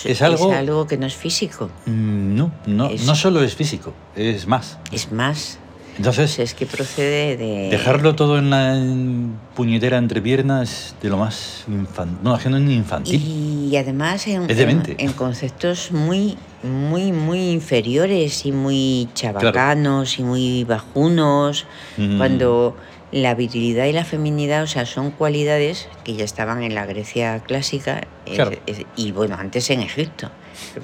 es 0.04 0.22
algo- 0.22 0.86
que 0.86 0.96
no 0.98 1.06
es 1.06 1.14
físico. 1.16 1.70
mm, 1.86 2.34
no, 2.36 2.52
no, 2.66 2.86
Es- 2.90 3.06
no 3.06 3.14
solo 3.14 3.42
es 3.42 3.54
físico, 3.56 3.92
es 4.14 4.46
más. 4.46 4.78
Es 4.92 5.10
más, 5.10 5.58
Entonces, 5.96 6.36
pues 6.36 6.50
es 6.50 6.54
que 6.54 6.66
procede 6.66 7.36
de... 7.36 7.68
dejarlo 7.70 8.14
todo 8.14 8.38
en 8.38 8.50
la 8.50 8.76
en 8.76 9.34
puñetera 9.54 9.98
entrepierna 9.98 10.62
es 10.62 10.94
de 11.02 11.08
lo 11.08 11.16
más 11.16 11.64
infantil. 11.68 12.18
No, 12.22 12.36
es 12.36 12.46
infantil. 12.46 13.68
Y 13.70 13.76
además 13.76 14.26
en, 14.26 14.48
en- 14.50 14.82
en 14.98 15.12
conceptos 15.12 15.90
muy, 15.92 16.36
muy, 16.62 17.12
muy 17.12 17.50
inferiores 17.50 18.46
y 18.46 18.52
muy 18.52 19.08
chabacanos 19.14 20.18
y 20.18 20.22
muy 20.22 20.64
bajunos, 20.64 21.66
Mm. 21.96 22.16
cuando 22.18 22.76
la 23.12 23.34
virilidad 23.34 23.86
y 23.86 23.92
la 23.92 24.04
feminidad, 24.04 24.62
o 24.62 24.66
sea, 24.68 24.86
son 24.86 25.10
cualidades 25.10 25.88
que 26.04 26.14
ya 26.14 26.24
estaban 26.24 26.62
en 26.62 26.74
la 26.74 26.86
Grecia 26.86 27.40
clásica 27.40 28.02
eh, 28.26 28.58
eh, 28.66 28.84
y 28.96 29.10
bueno, 29.12 29.36
antes 29.38 29.68
en 29.70 29.80
Egipto. 29.80 30.30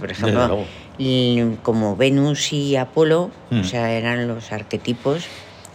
Por 0.01 0.11
ejemplo, 0.11 0.65
y 0.99 1.41
como 1.63 1.97
Venus 1.97 2.53
y 2.53 2.77
Apolo, 2.77 3.31
Mm. 3.51 3.61
o 3.61 3.65
sea, 3.65 3.93
eran 3.93 4.27
los 4.27 4.51
arquetipos 4.51 5.25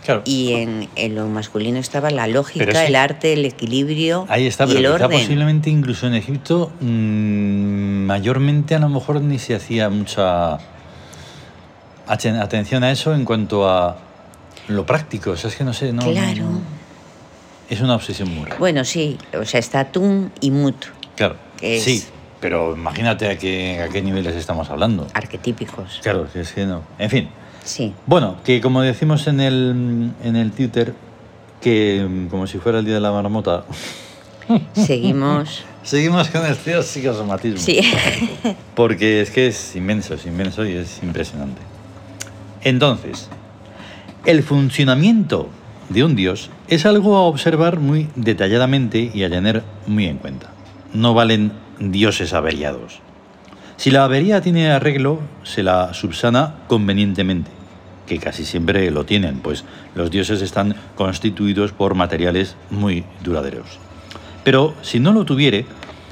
Claro. 0.03 0.23
y 0.25 0.53
en, 0.53 0.89
en 0.95 1.13
lo 1.15 1.27
masculino 1.27 1.77
estaba 1.77 2.09
la 2.09 2.25
lógica, 2.27 2.65
es 2.65 2.77
que- 2.77 2.87
el 2.87 2.95
arte, 2.95 3.33
el 3.33 3.45
equilibrio 3.45 4.25
Ahí 4.29 4.47
está, 4.47 4.65
y 4.65 4.67
pero 4.73 4.79
el 4.79 4.85
quizá 4.95 5.05
orden. 5.05 5.19
posiblemente 5.21 5.69
incluso 5.69 6.07
en 6.07 6.15
Egipto 6.15 6.71
mm, 6.81 8.05
mayormente 8.07 8.73
a 8.75 8.79
lo 8.79 8.89
mejor 8.89 9.21
ni 9.21 9.37
se 9.39 9.53
hacía 9.55 9.89
mucha 9.89 10.57
aten- 12.07 12.41
atención 12.41 12.83
a 12.83 12.91
eso 12.91 13.13
en 13.13 13.25
cuanto 13.25 13.69
a 13.69 13.95
lo 14.67 14.85
práctico. 14.85 15.31
O 15.31 15.35
sea, 15.37 15.49
es 15.49 15.55
que 15.55 15.63
no 15.63 15.73
sé, 15.73 15.91
no. 15.93 16.03
Claro. 16.11 16.45
Es 17.69 17.79
una 17.81 17.95
obsesión 17.95 18.33
muy 18.33 18.43
rara. 18.45 18.57
Bueno, 18.59 18.83
sí, 18.83 19.17
o 19.39 19.45
sea, 19.45 19.59
está 19.59 19.91
Tum 19.91 20.29
y 20.41 20.51
Mut, 20.51 20.75
claro, 21.15 21.37
es- 21.61 21.83
sí, 21.83 22.03
pero 22.41 22.75
imagínate 22.75 23.29
a 23.29 23.37
qué, 23.37 23.81
a 23.81 23.87
qué 23.89 24.01
niveles 24.01 24.35
estamos 24.35 24.69
hablando. 24.69 25.07
arquetípicos. 25.13 25.99
Claro, 26.03 26.27
es 26.35 26.51
que 26.51 26.65
no. 26.65 26.81
En 26.99 27.09
fin. 27.09 27.29
Sí, 27.63 27.93
Bueno, 28.07 28.37
que 28.43 28.59
como 28.59 28.81
decimos 28.81 29.27
en 29.27 29.39
el, 29.39 30.11
en 30.23 30.35
el 30.35 30.51
Twitter, 30.51 30.93
que 31.61 32.27
como 32.31 32.47
si 32.47 32.57
fuera 32.57 32.79
el 32.79 32.85
día 32.85 32.95
de 32.95 32.99
la 33.01 33.11
marmota, 33.11 33.63
seguimos. 34.73 35.63
seguimos 35.83 36.27
con 36.29 36.43
el 36.45 36.55
psicosomatismo. 36.55 37.59
Sí, 37.59 37.79
Porque 38.75 39.21
es 39.21 39.29
que 39.31 39.47
es 39.47 39.75
inmenso, 39.75 40.15
es 40.15 40.25
inmenso 40.25 40.65
y 40.65 40.73
es 40.73 40.99
impresionante. 41.03 41.61
Entonces, 42.63 43.29
el 44.25 44.43
funcionamiento 44.43 45.49
de 45.89 46.03
un 46.03 46.15
dios 46.15 46.51
es 46.67 46.85
algo 46.85 47.15
a 47.15 47.21
observar 47.21 47.79
muy 47.79 48.07
detalladamente 48.15 49.11
y 49.13 49.23
a 49.23 49.29
tener 49.29 49.63
muy 49.87 50.05
en 50.05 50.17
cuenta. 50.17 50.51
No 50.93 51.13
valen 51.13 51.51
dioses 51.79 52.33
averiados. 52.33 52.99
Si 53.77 53.89
la 53.89 54.03
avería 54.03 54.41
tiene 54.41 54.69
arreglo, 54.69 55.19
se 55.43 55.63
la 55.63 55.95
subsana 55.95 56.55
convenientemente, 56.67 57.49
que 58.05 58.19
casi 58.19 58.45
siempre 58.45 58.91
lo 58.91 59.05
tienen, 59.05 59.39
pues 59.39 59.65
los 59.95 60.11
dioses 60.11 60.43
están 60.43 60.75
constituidos 60.95 61.71
por 61.71 61.95
materiales 61.95 62.55
muy 62.69 63.03
duraderos. 63.23 63.79
Pero 64.43 64.75
si 64.83 64.99
no 64.99 65.13
lo 65.13 65.25
tuviere, 65.25 65.65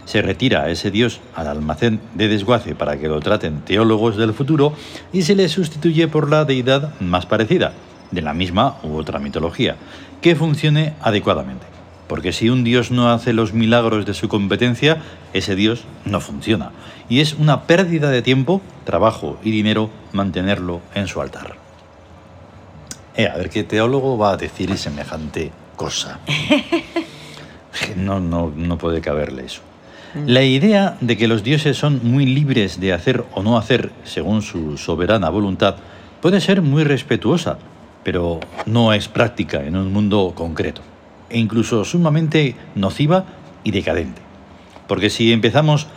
se 0.06 0.24
retira 0.24 0.64
a 0.64 0.72
ese 0.72 0.90
dios 0.90 1.22
al 1.36 1.48
almacén 1.48 2.00
de 2.16 2.28
desguace 2.28 2.74
para 2.74 2.98
que 2.98 3.08
lo 3.08 3.20
traten 3.20 3.62
teólogos 3.62 4.18
del 4.18 4.34
futuro 4.34 4.74
y 5.14 5.22
se 5.22 5.36
le 5.36 5.48
sustituye 5.48 6.08
por 6.08 6.32
la 6.32 6.46
deidad 6.46 7.00
más 7.00 7.28
parecida, 7.28 7.74
de 8.12 8.22
la 8.22 8.34
misma 8.34 8.78
u 8.84 8.96
otra 8.98 9.20
mitología, 9.20 9.76
que 10.22 10.36
funcione 10.36 10.94
adecuadamente. 11.02 11.66
Porque 12.08 12.34
si 12.34 12.50
un 12.50 12.64
dios 12.64 12.90
no 12.90 13.12
hace 13.12 13.34
los 13.34 13.54
milagros 13.54 14.06
de 14.06 14.16
su 14.16 14.30
competencia, 14.30 14.98
ese 15.34 15.56
dios 15.56 15.86
no 16.06 16.20
funciona. 16.20 16.72
Y 17.08 17.20
es 17.20 17.34
una 17.36 17.64
pérdida 17.64 18.10
de 18.10 18.22
tiempo, 18.22 18.62
trabajo 18.84 19.40
y 19.44 19.52
dinero 19.52 19.90
mantenerlo 20.12 20.82
en 20.96 21.08
su 21.08 21.22
altar. 21.22 21.56
Eh, 23.16 23.28
a 23.28 23.38
ver 23.38 23.50
qué 23.50 23.64
teólogo 23.64 24.18
va 24.18 24.32
a 24.32 24.38
decir 24.38 24.76
semejante 24.78 25.52
cosa. 25.76 26.20
No, 27.96 28.20
no, 28.20 28.52
no 28.56 28.78
puede 28.78 29.00
caberle 29.00 29.46
eso. 29.46 29.62
La 30.26 30.44
idea 30.44 30.98
de 31.02 31.18
que 31.18 31.28
los 31.28 31.44
dioses 31.44 31.78
son 31.78 32.00
muy 32.04 32.26
libres 32.26 32.80
de 32.80 32.94
hacer 32.94 33.24
o 33.36 33.44
no 33.44 33.58
hacer 33.58 33.92
según 34.04 34.42
su 34.42 34.78
soberana 34.78 35.30
voluntad 35.30 35.76
puede 36.20 36.42
ser 36.42 36.64
muy 36.64 36.84
respetuosa, 36.84 37.60
pero 38.04 38.40
no 38.66 38.94
es 38.94 39.08
práctica 39.08 39.64
en 39.64 39.76
un 39.76 39.92
mundo 39.92 40.34
concreto, 40.36 40.82
e 41.30 41.38
incluso 41.40 41.84
sumamente 41.86 42.56
nociva 42.76 43.26
y 43.64 43.72
decadente. 43.72 44.22
Porque 44.88 45.10
si 45.10 45.32
empezamos 45.32 45.88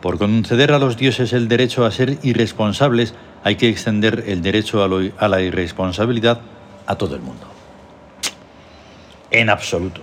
por 0.00 0.18
conceder 0.18 0.72
a 0.72 0.78
los 0.78 0.98
dioses 0.98 1.32
el 1.32 1.48
derecho 1.48 1.86
a 1.86 1.90
ser 1.90 2.18
irresponsables, 2.22 3.14
hay 3.42 3.56
que 3.56 3.68
extender 3.70 4.24
el 4.26 4.42
derecho 4.42 4.82
a, 4.82 5.28
la 5.28 5.40
irresponsabilidad 5.40 6.40
a 6.86 6.96
todo 6.96 7.14
el 7.14 7.22
mundo. 7.22 7.46
En 9.30 9.48
absoluto. 9.48 10.02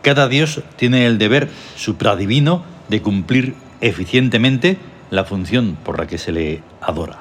Cada 0.00 0.28
dios 0.28 0.62
tiene 0.76 1.06
el 1.06 1.18
deber 1.18 1.50
supradivino 1.76 2.64
de 2.88 3.02
cumplir 3.02 3.54
eficientemente 3.80 4.78
la 5.10 5.24
función 5.24 5.76
por 5.84 5.98
la 5.98 6.06
que 6.06 6.18
se 6.18 6.32
le 6.32 6.62
adora, 6.80 7.18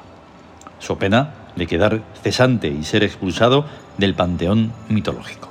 so 0.80 0.98
pena 0.98 1.45
de 1.56 1.68
quedar 1.68 2.02
cesante 2.22 2.68
y 2.68 2.84
ser 2.84 3.04
expulsado 3.04 3.66
del 3.98 4.14
panteón 4.14 4.74
mitológico. 4.90 5.50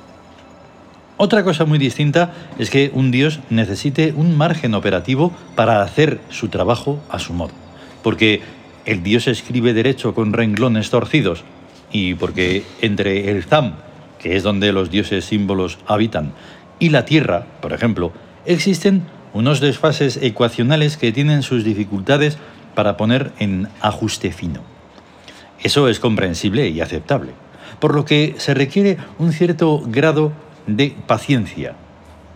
Otra 1.17 1.43
cosa 1.45 1.63
muy 1.63 1.79
distinta 1.79 2.33
es 2.59 2.69
que 2.69 2.91
un 2.93 3.09
dios 3.09 3.39
necesite 3.49 4.13
un 4.15 4.35
margen 4.35 4.73
operativo 4.73 5.31
para 5.55 5.81
hacer 5.81 6.19
su 6.29 6.49
trabajo 6.49 6.99
a 7.09 7.19
su 7.19 7.33
modo, 7.33 7.53
porque 8.03 8.41
el 8.85 9.01
dios 9.01 9.27
escribe 9.27 9.73
derecho 9.73 10.13
con 10.13 10.33
renglones 10.33 10.89
torcidos 10.89 11.43
y 11.91 12.15
porque 12.15 12.65
entre 12.81 13.31
el 13.31 13.45
Zam, 13.45 13.75
que 14.19 14.35
es 14.35 14.43
donde 14.43 14.73
los 14.73 14.91
dioses 14.91 15.23
símbolos 15.23 15.77
habitan, 15.87 16.33
y 16.79 16.89
la 16.89 17.05
Tierra, 17.05 17.45
por 17.61 17.71
ejemplo, 17.71 18.11
existen 18.45 19.03
unos 19.33 19.61
desfases 19.61 20.17
ecuacionales 20.17 20.97
que 20.97 21.13
tienen 21.13 21.43
sus 21.43 21.63
dificultades 21.63 22.37
para 22.73 22.97
poner 22.97 23.31
en 23.39 23.69
ajuste 23.79 24.33
fino. 24.33 24.74
Eso 25.65 25.89
es 25.89 25.99
comprensible 25.99 26.69
y 26.69 26.79
aceptable, 26.79 27.31
por 27.79 27.95
lo 27.95 28.05
que 28.05 28.35
se 28.37 28.53
requiere 28.53 28.97
un 29.17 29.33
cierto 29.33 29.81
grado 29.83 30.31
de 30.67 30.95
paciencia, 31.07 31.73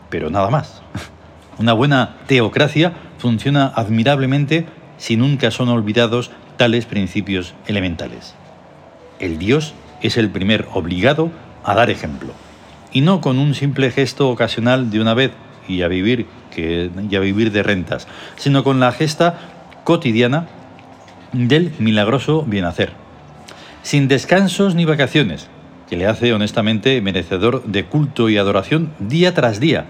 pero 0.10 0.32
nada 0.32 0.50
más. 0.50 0.82
Una 1.60 1.74
buena 1.74 2.16
teocracia 2.26 2.92
funciona 3.20 3.68
admirablemente 3.68 4.66
si 4.98 5.16
nunca 5.16 5.52
son 5.52 5.70
olvidados 5.70 6.32
tales 6.58 6.88
principios 6.88 7.54
elementales. 7.68 8.34
El 9.20 9.38
Dios 9.38 9.76
es 10.02 10.18
el 10.18 10.32
primer 10.32 10.68
obligado 10.74 11.30
a 11.64 11.76
dar 11.76 11.92
ejemplo, 11.92 12.34
y 12.92 13.02
no 13.02 13.22
con 13.22 13.38
un 13.38 13.54
simple 13.54 13.92
gesto 13.92 14.28
ocasional 14.32 14.90
de 14.90 15.02
una 15.02 15.14
vez 15.14 15.34
y 15.68 15.84
a 15.84 15.88
vivir, 15.88 16.26
que, 16.50 16.90
a 17.16 17.20
vivir 17.20 17.52
de 17.52 17.62
rentas, 17.62 18.08
sino 18.38 18.64
con 18.64 18.80
la 18.80 18.92
gesta 18.92 19.38
cotidiana 19.84 20.48
del 21.32 21.72
milagroso 21.78 22.42
bienhacer 22.42 22.99
sin 23.82 24.08
descansos 24.08 24.76
ni 24.76 24.86
vacaciones, 24.86 25.48
que 25.90 25.98
le 25.98 26.06
hace 26.08 26.34
honestamente 26.34 27.02
merecedor 27.02 27.64
de 27.66 27.86
culto 27.86 28.30
y 28.30 28.38
adoración 28.38 28.92
día 29.00 29.34
tras 29.34 29.60
día. 29.60 29.86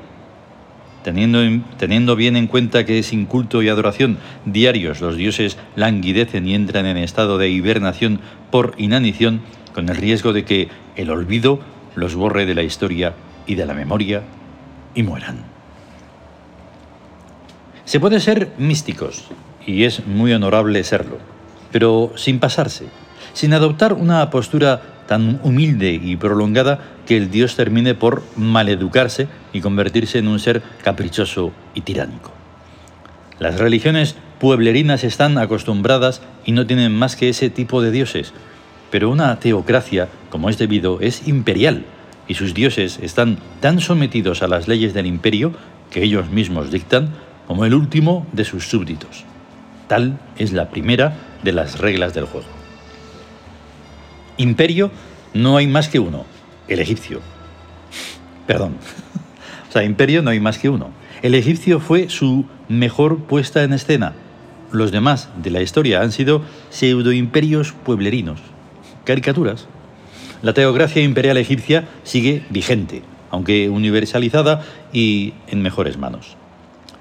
Teniendo, 1.04 1.41
en- 1.41 1.63
teniendo 1.78 2.15
bien 2.15 2.36
en 2.36 2.47
cuenta 2.47 2.86
que 2.86 3.04
sin 3.04 3.25
culto 3.25 3.62
y 3.63 3.69
adoración 3.69 4.17
diarios 4.45 5.02
los 5.02 5.15
dioses 5.15 5.58
languidecen 5.75 6.47
y 6.47 6.56
entran 6.56 6.86
en 6.86 6.97
estado 6.97 7.38
de 7.38 7.49
hibernación 7.49 8.19
por 8.52 8.73
inanición, 8.78 9.41
con 9.73 9.88
el 9.89 9.95
riesgo 9.95 10.34
de 10.34 10.43
que 10.45 10.67
el 10.95 11.10
olvido 11.10 11.60
los 11.95 12.15
borre 12.15 12.45
de 12.45 12.56
la 12.56 12.63
historia 12.63 13.13
y 13.47 13.56
de 13.56 13.65
la 13.65 13.73
memoria 13.73 14.23
y 14.93 15.04
mueran. 15.04 15.38
Se 17.86 17.99
puede 17.99 18.19
ser 18.19 18.52
místicos, 18.58 19.25
y 19.65 19.84
es 19.86 20.06
muy 20.06 20.32
honorable 20.34 20.84
serlo, 20.84 21.17
pero 21.71 22.12
sin 22.15 22.39
pasarse, 22.39 22.86
sin 23.39 23.54
adoptar 23.54 23.93
una 23.93 24.30
postura 24.32 24.82
tan 25.08 25.39
humilde 25.43 25.93
y 25.93 26.17
prolongada 26.17 26.80
que 27.08 27.15
el 27.15 27.32
Dios 27.32 27.56
termine 27.56 27.95
por 27.95 28.21
maleducarse 28.36 29.30
y 29.54 29.62
convertirse 29.62 30.17
en 30.17 30.28
un 30.28 30.39
ser 30.39 30.62
caprichoso 30.84 31.54
y 31.73 31.80
tiránico. 31.80 32.34
Las 33.39 33.58
religiones 33.58 34.17
pueblerinas 34.41 35.06
están 35.06 35.38
acostumbradas 35.38 36.21
y 36.45 36.52
no 36.52 36.67
tienen 36.67 36.91
más 36.91 37.15
que 37.15 37.30
ese 37.30 37.49
tipo 37.49 37.82
de 37.82 37.91
dioses, 37.91 38.34
pero 38.91 39.10
una 39.10 39.39
teocracia, 39.39 40.10
como 40.30 40.49
es 40.49 40.58
debido, 40.58 40.99
es 40.99 41.25
imperial 41.25 41.86
y 42.28 42.34
sus 42.34 42.54
dioses 42.54 42.99
están 43.02 43.38
tan 43.62 43.80
sometidos 43.80 44.43
a 44.43 44.49
las 44.49 44.67
leyes 44.67 44.93
del 44.93 45.06
imperio 45.06 45.54
que 45.91 46.04
ellos 46.04 46.30
mismos 46.30 46.71
dictan 46.71 47.12
como 47.47 47.63
el 47.63 47.73
último 47.73 48.28
de 48.34 48.43
sus 48.43 48.67
súbditos. 48.67 49.23
Tal 49.88 50.19
es 50.38 50.52
la 50.52 50.69
primera 50.69 51.13
de 51.41 51.54
las 51.54 51.80
reglas 51.80 52.13
del 52.13 52.25
juego. 52.25 52.59
Imperio 54.39 54.89
no 55.34 55.58
hay 55.58 55.67
más 55.67 55.89
que 55.89 55.99
uno, 55.99 56.23
el 56.69 56.80
egipcio. 56.80 57.19
Perdón. 58.47 58.78
O 59.67 59.71
sea, 59.71 59.84
imperio 59.84 60.23
no 60.23 60.32
hay 60.32 60.39
más 60.39 60.58
que 60.58 60.67
uno. 60.67 60.89
El 61.21 61.36
egipcio 61.36 61.80
fue 61.80 62.10
su 62.10 62.45
mejor 62.69 63.19
puesta 63.19 63.62
en 63.62 63.71
escena. 63.71 64.13
Los 64.71 64.91
demás 64.91 65.30
de 65.38 65.52
la 65.52 65.62
historia 65.62 66.02
han 66.02 66.12
sido 66.12 66.41
pseudoimperios 66.71 67.73
pueblerinos, 67.73 68.39
caricaturas. 69.04 69.67
La 70.41 70.56
teocracia 70.56 71.04
imperial 71.04 71.38
egipcia 71.38 71.88
sigue 72.02 72.43
vigente, 72.49 73.04
aunque 73.30 73.69
universalizada 73.69 74.65
y 74.91 75.36
en 75.49 75.62
mejores 75.62 75.99
manos. 75.99 76.36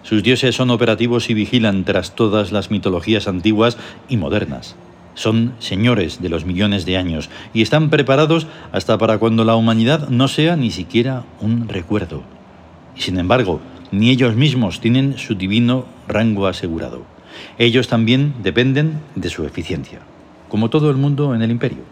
Sus 0.03 0.23
dioses 0.23 0.55
son 0.55 0.69
operativos 0.69 1.31
y 1.31 1.35
vigilan 1.35 1.85
tras 1.85 2.15
todas 2.15 2.53
las 2.53 2.71
mitologías 2.71 3.29
antiguas 3.29 3.79
y 4.11 4.19
modernas. 4.19 4.77
Son 5.19 5.55
señores 5.59 6.23
de 6.23 6.29
los 6.29 6.45
millones 6.45 6.87
de 6.87 6.97
años 6.97 7.29
y 7.53 7.63
están 7.63 7.91
preparados 7.91 8.47
hasta 8.71 8.99
para 8.99 9.19
cuando 9.19 9.45
la 9.45 9.57
humanidad 9.57 10.11
no 10.11 10.29
sea 10.29 10.55
ni 10.55 10.71
siquiera 10.71 11.25
un 11.41 11.67
recuerdo. 11.67 12.23
Y 12.97 13.01
sin 13.01 13.19
embargo, 13.19 13.61
ni 13.91 14.11
ellos 14.11 14.37
mismos 14.37 14.81
tienen 14.81 15.19
su 15.19 15.35
divino 15.35 15.87
rango 16.07 16.47
asegurado. 16.47 17.03
Ellos 17.59 17.89
también 17.89 18.33
dependen 18.45 19.01
de 19.17 19.29
su 19.29 19.45
eficiencia, 19.45 20.03
como 20.49 20.71
todo 20.71 20.89
el 20.89 20.97
mundo 20.97 21.35
en 21.35 21.43
el 21.43 21.51
imperio. 21.51 21.83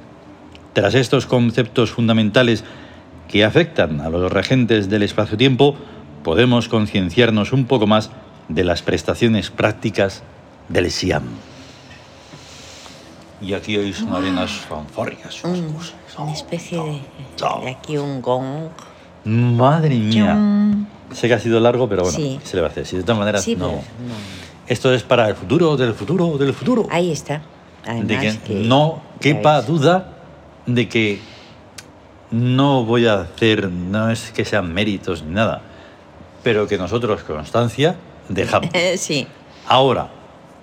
Tras 0.72 0.94
estos 0.94 1.26
conceptos 1.26 1.90
fundamentales 1.90 2.62
que 3.26 3.44
afectan 3.44 4.02
a 4.02 4.08
los 4.08 4.30
regentes 4.30 4.88
del 4.88 5.02
espacio-tiempo, 5.02 5.74
podemos 6.22 6.68
concienciarnos 6.68 7.52
un 7.52 7.64
poco 7.64 7.88
más 7.88 8.12
de 8.48 8.62
las 8.62 8.82
prestaciones 8.82 9.50
prácticas 9.50 10.22
del 10.68 10.92
Siam. 10.92 11.24
Y 13.40 13.52
aquí 13.52 13.92
sonarían 13.92 14.36
las 14.36 14.50
fanfarrias. 14.52 15.44
unas 15.44 15.58
Un- 15.60 15.72
cosas. 15.72 15.94
una 16.18 16.32
especie 16.32 16.78
de, 16.82 17.00
de 17.64 17.70
aquí 17.70 17.98
un 17.98 18.22
gong. 18.22 18.68
Madre 19.24 19.94
mía. 19.96 20.32
Chum. 20.34 20.86
Sé 21.12 21.28
que 21.28 21.34
ha 21.34 21.38
sido 21.38 21.60
largo, 21.60 21.88
pero 21.88 22.02
bueno, 22.02 22.16
Sí. 22.16 22.38
¿qué 22.40 22.46
se 22.46 22.56
le 22.56 22.62
va 22.62 22.68
a 22.68 22.70
hacer? 22.70 22.86
Si 22.86 22.96
de 22.96 23.02
todas 23.02 23.18
maneras 23.18 23.42
Sí, 23.44 23.54
no. 23.56 23.68
no. 23.72 23.80
Esto 24.66 24.92
es 24.92 25.02
para 25.02 25.28
el 25.28 25.34
futuro, 25.36 25.76
del 25.76 25.94
futuro, 25.94 26.38
del 26.38 26.52
futuro. 26.54 26.86
Ahí 26.90 27.12
está. 27.12 27.42
Además 27.84 28.08
de 28.08 28.18
que, 28.18 28.38
que 28.38 28.54
no 28.54 29.00
quepa 29.20 29.58
ves. 29.58 29.66
duda 29.66 30.12
de 30.66 30.88
que 30.88 31.20
no 32.30 32.84
voy 32.84 33.06
a 33.06 33.20
hacer, 33.20 33.70
no 33.70 34.10
es 34.10 34.32
que 34.32 34.44
sean 34.44 34.72
méritos 34.74 35.22
ni 35.22 35.32
nada, 35.34 35.62
pero 36.42 36.66
que 36.66 36.78
nosotros, 36.78 37.22
constancia, 37.22 37.96
dejamos. 38.28 38.70
sí. 38.96 39.26
Ahora, 39.68 40.08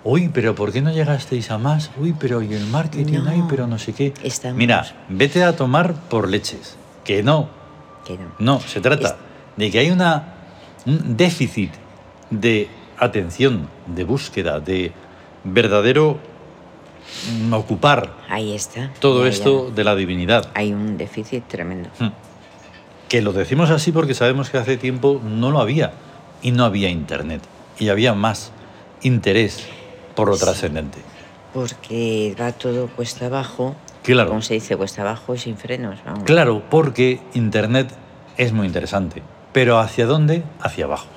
uy, 0.04 0.30
pero 0.34 0.54
¿por 0.56 0.72
qué 0.72 0.82
no 0.82 0.92
llegasteis 0.92 1.50
a 1.52 1.58
más? 1.58 1.92
Uy, 1.98 2.14
pero 2.20 2.42
y 2.42 2.54
el 2.54 2.66
marketing, 2.68 3.20
No. 3.24 3.30
ay, 3.30 3.44
pero 3.50 3.68
no 3.68 3.78
sé 3.80 3.94
qué. 3.94 4.14
Estamos- 4.24 4.58
Mira, 4.58 4.86
vete 5.10 5.44
a 5.44 5.56
tomar 5.56 5.94
por 5.94 6.28
leches. 6.30 6.76
Que 7.04 7.24
no, 7.24 7.50
Que 8.06 8.18
no. 8.18 8.26
no, 8.40 8.60
se 8.60 8.80
trata 8.82 9.08
Es- 9.10 9.16
de 9.58 9.72
que 9.72 9.80
hay 9.80 9.92
una, 9.92 10.34
un 10.86 11.16
déficit 11.18 11.72
de 12.30 12.68
atención, 12.98 13.68
de 13.88 14.04
búsqueda, 14.04 14.60
de 14.60 14.92
verdadero 15.44 16.18
mm, 17.42 17.54
ocupar 17.54 18.14
Ahí 18.30 18.54
está. 18.56 18.92
todo 19.00 19.24
Ya, 19.24 19.30
esto 19.30 19.68
ya. 19.70 19.76
de 19.76 19.84
la 19.84 19.96
divinidad. 19.96 20.50
Hay 20.56 20.74
un 20.74 20.98
déficit 20.98 21.46
tremendo. 21.48 21.90
Hmm. 22.00 22.10
Que 23.10 23.22
lo 23.22 23.34
decimos 23.34 23.70
así 23.70 23.92
porque 23.92 24.14
sabemos 24.14 24.50
que 24.50 24.58
hace 24.58 24.78
tiempo 24.78 25.22
no 25.24 25.52
lo 25.52 25.60
había 25.60 25.92
y 26.42 26.52
no 26.52 26.64
había 26.66 26.90
internet 26.90 27.42
y 27.80 27.90
había 27.90 28.14
más 28.14 28.52
interés 29.02 29.68
por 30.16 30.28
lo 30.30 30.36
Sí. 30.36 30.44
trascendente. 30.44 31.00
Porque 31.54 32.36
va 32.40 32.52
todo 32.52 32.88
cuesta 32.88 33.28
abajo. 33.28 33.76
Claro. 34.04 34.30
Como 34.30 34.42
se 34.42 34.56
dice, 34.56 34.76
cuesta 34.76 35.02
abajo 35.02 35.36
y 35.36 35.38
sin 35.38 35.56
frenos. 35.58 36.00
Vamos. 36.06 36.24
Claro, 36.24 36.64
porque 36.70 37.22
internet 37.34 37.90
es 38.38 38.52
muy 38.52 38.68
interesante, 38.68 39.22
pero 39.54 39.80
¿hacia 39.80 40.06
dónde? 40.06 40.44
Hacia 40.60 40.86
abajo, 40.86 41.08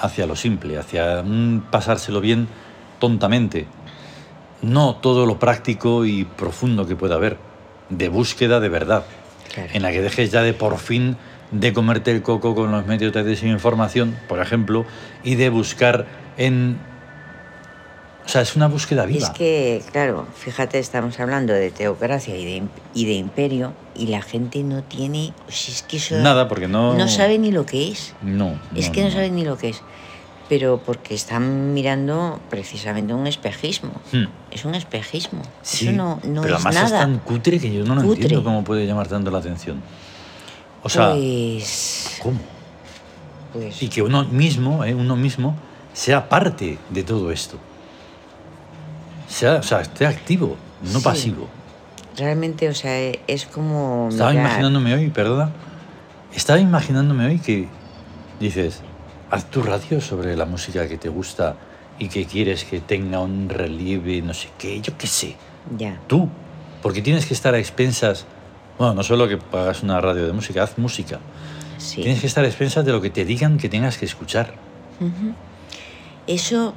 hacia 0.00 0.26
lo 0.26 0.34
simple, 0.34 0.78
hacia 0.78 1.20
un 1.20 1.64
pasárselo 1.70 2.20
bien 2.20 2.48
tontamente. 2.98 3.66
No 4.62 4.96
todo 4.96 5.26
lo 5.26 5.38
práctico 5.38 6.04
y 6.06 6.24
profundo 6.24 6.86
que 6.86 6.96
pueda 6.96 7.16
haber, 7.16 7.36
de 7.90 8.08
búsqueda 8.08 8.58
de 8.60 8.68
verdad, 8.70 9.04
Claro. 9.54 9.70
en 9.74 9.82
la 9.82 9.92
que 9.92 10.00
dejes 10.02 10.32
ya 10.32 10.42
de 10.42 10.54
por 10.54 10.78
fin 10.78 11.16
de 11.52 11.72
comerte 11.72 12.10
el 12.10 12.22
coco 12.22 12.54
con 12.54 12.72
los 12.72 12.86
medios 12.86 13.12
de 13.12 13.22
desinformación, 13.22 14.16
por 14.28 14.40
ejemplo, 14.40 14.84
y 15.22 15.36
de 15.36 15.50
buscar 15.50 16.06
en 16.38 16.78
O 18.26 18.28
sea, 18.28 18.40
es 18.42 18.56
una 18.56 18.66
búsqueda 18.66 19.06
viva. 19.06 19.24
Es 19.24 19.30
que, 19.30 19.82
claro, 19.92 20.26
fíjate, 20.36 20.80
estamos 20.80 21.18
hablando 21.20 21.52
de 21.52 21.70
teocracia 21.70 22.36
y 22.36 22.44
de, 22.44 22.62
y 22.92 23.04
de 23.06 23.12
imperio 23.12 23.72
y 23.94 24.08
la 24.08 24.20
gente 24.20 24.64
no 24.64 24.82
tiene... 24.82 25.32
pues 25.44 25.68
es 25.68 25.82
que 25.82 25.98
eso 25.98 26.16
Nada, 26.18 26.48
porque 26.48 26.66
no... 26.66 26.94
no 26.94 27.06
sabe 27.06 27.38
ni 27.38 27.52
lo 27.52 27.64
que 27.66 27.92
es. 27.92 28.14
No. 28.22 28.58
Es 28.74 28.90
que 28.90 29.04
no 29.04 29.12
sabe 29.12 29.30
ni 29.30 29.44
lo 29.44 29.56
que 29.56 29.68
es. 29.68 29.80
Pero 30.48 30.80
porque 30.84 31.14
están 31.14 31.72
mirando 31.72 32.40
precisamente 32.50 33.14
un 33.14 33.28
espejismo. 33.28 33.92
Hmm. 34.12 34.24
Es 34.50 34.64
un 34.64 34.74
espejismo. 34.74 35.42
Sí, 35.62 35.88
Eso 35.88 35.96
no, 35.96 36.20
no 36.24 36.42
pero 36.42 36.56
es 36.56 36.66
además 36.66 36.74
nada. 36.74 36.86
es 36.86 36.92
tan 37.06 37.18
cutre 37.20 37.58
que 37.60 37.72
yo 37.72 37.84
no 37.84 37.94
lo 37.94 38.02
Cutre. 38.02 38.22
entiendo 38.22 38.42
cómo 38.44 38.64
puede 38.64 38.86
llamar 38.86 39.06
tanto 39.06 39.30
la 39.30 39.38
atención. 39.38 39.80
O 40.82 40.88
sea, 40.88 41.12
pues, 41.12 42.18
¿cómo? 42.22 42.38
pues 43.52 43.82
Y 43.82 43.88
que 43.88 44.02
uno 44.02 44.24
mismo, 44.24 44.84
eh, 44.84 44.94
uno 44.94 45.14
mismo, 45.16 45.56
sea 45.92 46.28
parte 46.28 46.78
de 46.90 47.02
todo 47.04 47.30
esto. 47.32 47.56
Sea, 49.36 49.56
o 49.56 49.62
sea, 49.62 49.80
esté 49.82 50.06
activo, 50.06 50.56
no 50.82 50.98
Sí. 50.98 51.04
pasivo. 51.04 51.48
realmente, 52.16 52.66
o 52.70 52.74
sea, 52.74 52.96
es 53.26 53.44
como... 53.44 54.08
Estaba 54.10 54.30
mirar- 54.30 54.46
imaginándome 54.46 54.94
hoy, 54.94 55.10
perdona, 55.10 55.50
estaba 56.34 56.58
imaginándome 56.58 57.26
hoy 57.26 57.38
que 57.38 57.68
dices, 58.40 58.80
haz 59.30 59.50
tu 59.50 59.62
radio 59.62 60.00
sobre 60.00 60.34
la 60.34 60.46
música 60.46 60.88
que 60.88 60.96
te 60.96 61.10
gusta 61.10 61.56
y 61.98 62.08
que 62.08 62.24
quieres 62.24 62.64
que 62.64 62.80
tenga 62.80 63.20
un 63.20 63.50
relieve, 63.50 64.22
no 64.22 64.32
sé 64.32 64.48
qué, 64.56 64.80
yo 64.80 64.96
qué 64.96 65.06
sé. 65.06 65.36
Ya, 65.76 66.00
Tú, 66.06 66.30
porque 66.80 67.02
tienes 67.02 67.26
que 67.26 67.34
estar 67.34 67.52
a 67.54 67.58
expensas, 67.58 68.24
bueno, 68.78 68.94
no 68.94 69.02
solo 69.02 69.28
que 69.28 69.36
pagas 69.36 69.82
una 69.82 70.00
radio 70.00 70.26
de 70.26 70.32
música, 70.32 70.62
haz 70.62 70.78
música. 70.78 71.18
sí. 71.76 71.96
Tienes 72.00 72.20
que 72.22 72.26
estar 72.28 72.42
a 72.44 72.46
expensas 72.48 72.82
de 72.86 72.92
lo 72.92 73.02
que 73.02 73.10
te 73.10 73.26
digan 73.26 73.58
que 73.58 73.68
tengas 73.68 73.98
que 73.98 74.06
escuchar. 74.06 74.54
Ujú. 75.00 75.34
Eso... 76.26 76.72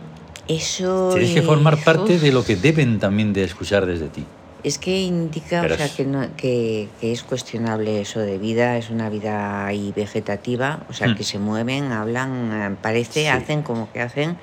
Eso... 0.49 1.11
Tienes 1.13 1.31
que 1.33 1.43
formar 1.43 1.77
parte 1.83 2.17
de 2.19 2.31
lo 2.31 2.43
que 2.43 2.55
deben 2.55 2.99
también 2.99 3.31
de 3.33 3.43
escuchar 3.43 3.85
desde 3.85 4.09
ti. 4.09 4.25
Es 4.63 4.77
que 4.77 4.99
indica, 5.03 5.61
Pero 5.61 5.75
o 5.75 5.77
sea, 5.77 5.85
es- 5.85 5.91
que, 5.93 6.03
no, 6.05 6.27
que, 6.35 6.89
que 6.99 7.11
es 7.13 7.23
cuestionable 7.23 8.01
eso 8.01 8.19
de 8.19 8.37
vida, 8.39 8.77
es 8.77 8.89
una 8.89 9.09
vida 9.09 9.65
ahí 9.65 9.93
vegetativa, 9.95 10.79
o 10.89 10.93
sea, 10.93 11.07
Hmm. 11.07 11.15
que 11.15 11.23
se 11.23 11.39
mueven, 11.39 11.91
hablan, 11.93 12.51
eh, 12.51 12.75
parece, 12.81 13.21
Sí. 13.21 13.27
hacen 13.27 13.61
como 13.61 13.89
que 13.93 14.01
hacen, 14.01 14.37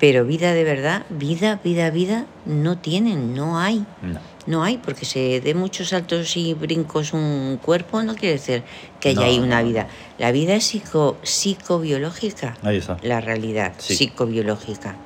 pero 0.00 0.24
vida 0.24 0.52
de 0.52 0.64
verdad, 0.64 1.04
vida, 1.10 1.60
vida, 1.62 1.90
vida, 1.90 2.26
no 2.44 2.78
tienen, 2.78 3.34
no 3.34 3.58
hay. 3.60 3.84
No. 4.02 4.18
No 4.46 4.64
hay, 4.64 4.78
porque 4.78 5.04
se 5.04 5.40
dé 5.40 5.54
muchos 5.54 5.90
saltos 5.90 6.36
y 6.36 6.54
brincos 6.54 7.12
un 7.12 7.60
cuerpo, 7.62 8.02
no 8.02 8.16
quiere 8.16 8.32
decir 8.38 8.64
que 8.98 9.10
haya 9.10 9.20
No, 9.20 9.26
ahí 9.26 9.38
una 9.38 9.62
no. 9.62 9.68
vida. 9.68 9.86
La 10.18 10.32
vida 10.32 10.54
es 10.56 10.64
psico, 10.64 11.16
psicobiológica, 11.22 12.56
Ahí 12.64 12.78
está. 12.78 12.96
la 13.02 13.20
realidad 13.20 13.74
Sí. 13.78 13.94
psicobiológica. 13.94 14.96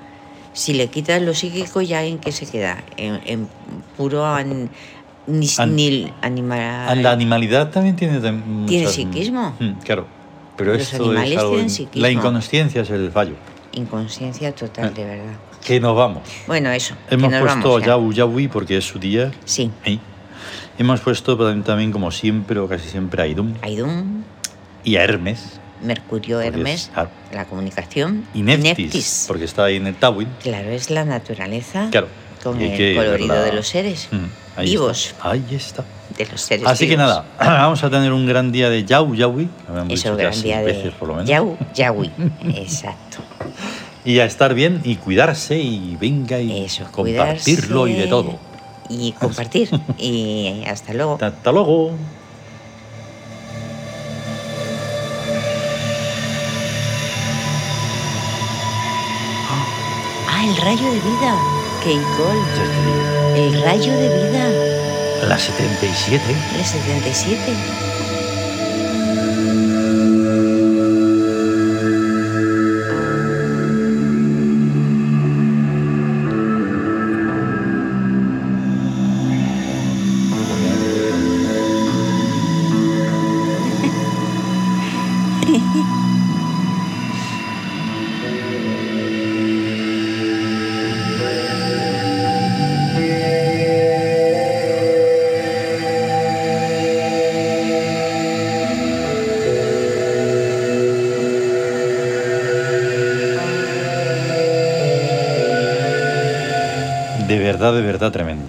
Si 0.56 0.72
le 0.72 0.88
quitas 0.88 1.20
lo 1.20 1.34
psíquico, 1.34 1.82
¿ya 1.82 2.02
en 2.02 2.18
qué 2.18 2.32
se 2.32 2.46
queda? 2.46 2.82
En, 2.96 3.20
en 3.26 3.48
puro 3.98 4.24
an- 4.24 4.70
ni, 5.26 5.46
An- 5.58 5.76
ni 5.76 6.10
animal. 6.22 7.02
La 7.02 7.10
animalidad 7.12 7.70
también 7.70 7.94
tiene 7.94 8.20
¿Tiene 8.20 8.38
muchas- 8.38 8.92
psíquismo? 8.92 9.54
Mm, 9.60 9.72
Claro. 9.84 10.06
Pero 10.56 10.72
Los 10.72 10.80
esto 10.90 11.04
animales 11.04 11.32
es 11.32 11.38
algo 11.38 11.50
tienen 11.50 11.68
psiquismo. 11.70 12.00
La 12.02 12.10
inconsciencia 12.10 12.80
es 12.80 12.88
el 12.90 13.10
fallo. 13.12 13.34
Inconsciencia 13.72 14.54
total, 14.54 14.94
de 14.94 15.04
verdad. 15.04 15.34
Que 15.62 15.78
nos 15.78 15.94
vamos. 15.94 16.22
Bueno, 16.46 16.70
eso. 16.70 16.94
que 17.06 17.16
Hemos 17.16 17.30
nos 17.30 17.40
puesto 17.42 17.68
vamos 17.68 17.80
ya. 17.82 17.86
Yahu 17.88 18.12
Yahui 18.14 18.48
porque 18.48 18.78
es 18.78 18.84
su 18.84 18.98
día. 18.98 19.32
Sí. 19.44 19.70
¿eh? 19.84 19.98
Hemos 20.78 21.00
puesto 21.00 21.36
también, 21.62 21.92
como 21.92 22.10
siempre, 22.10 22.58
o 22.58 22.66
casi 22.68 22.88
siempre, 22.88 23.20
a 23.22 23.26
Idum 23.26 23.52
Aidún, 23.60 24.24
y 24.84 24.96
a 24.96 25.04
Hermes. 25.04 25.60
Mercurio, 25.82 26.40
Hermes, 26.40 26.82
es- 26.84 26.90
ah, 26.96 27.08
la 27.32 27.44
comunicación. 27.44 28.24
y 28.34 28.42
Neftis, 28.42 28.64
Neftis. 28.78 29.24
porque 29.28 29.44
está 29.44 29.64
ahí 29.64 29.76
en 29.76 29.86
el 29.86 29.94
Tawin. 29.94 30.28
Claro, 30.42 30.70
es 30.70 30.90
la 30.90 31.04
naturaleza 31.04 31.88
Claro. 31.90 32.08
con 32.42 32.60
el 32.60 32.76
que 32.76 32.94
colorido 32.96 33.42
de 33.42 33.52
los 33.52 33.66
seres 33.68 34.08
Mm, 34.10 34.24
ahí 34.56 34.70
vivos. 34.70 35.06
está. 35.08 35.30
Ahí 35.30 35.44
está. 35.50 35.84
De 36.16 36.24
los 36.26 36.40
seres 36.40 36.66
Así 36.66 36.88
que 36.88 36.96
nada, 36.96 37.24
vamos 37.38 37.82
a 37.84 37.90
tener 37.90 38.12
un 38.12 38.26
gran 38.26 38.50
día 38.52 38.70
de 38.70 38.84
lo 39.66 39.72
habíamos 39.72 39.92
Eso, 39.92 40.10
ya 40.10 40.16
gran 40.16 40.42
día 40.42 40.58
de 40.60 40.64
veces 40.64 40.94
por 40.94 41.08
lo 41.08 41.14
menos. 41.14 41.28
Yau, 41.28 41.56
Yahui. 41.74 42.10
Exacto. 42.54 43.18
Y 44.04 44.20
a 44.20 44.24
estar 44.24 44.54
bien 44.54 44.80
y 44.84 44.96
cuidarse 44.96 45.58
y 45.58 45.96
venga 46.00 46.40
y 46.40 46.64
Eso, 46.64 46.84
compartirlo 46.92 47.86
y 47.88 47.94
de 47.94 48.06
todo. 48.06 48.38
Y 48.88 49.12
compartir. 49.12 49.68
y 49.98 50.62
hasta 50.68 50.94
luego. 50.94 51.18
Hasta 51.20 51.52
luego. 51.52 51.90
El 60.46 60.56
rayo 60.58 60.92
de 60.92 61.00
vida. 61.00 61.36
Keikol. 61.82 62.38
El 63.34 63.62
rayo 63.62 63.92
de 63.96 64.08
vida. 64.08 65.26
La 65.26 65.38
77. 65.38 66.22
El 66.56 66.64
77. 66.64 67.95
De 107.72 107.82
verdad 107.82 108.12
tremendo. 108.12 108.45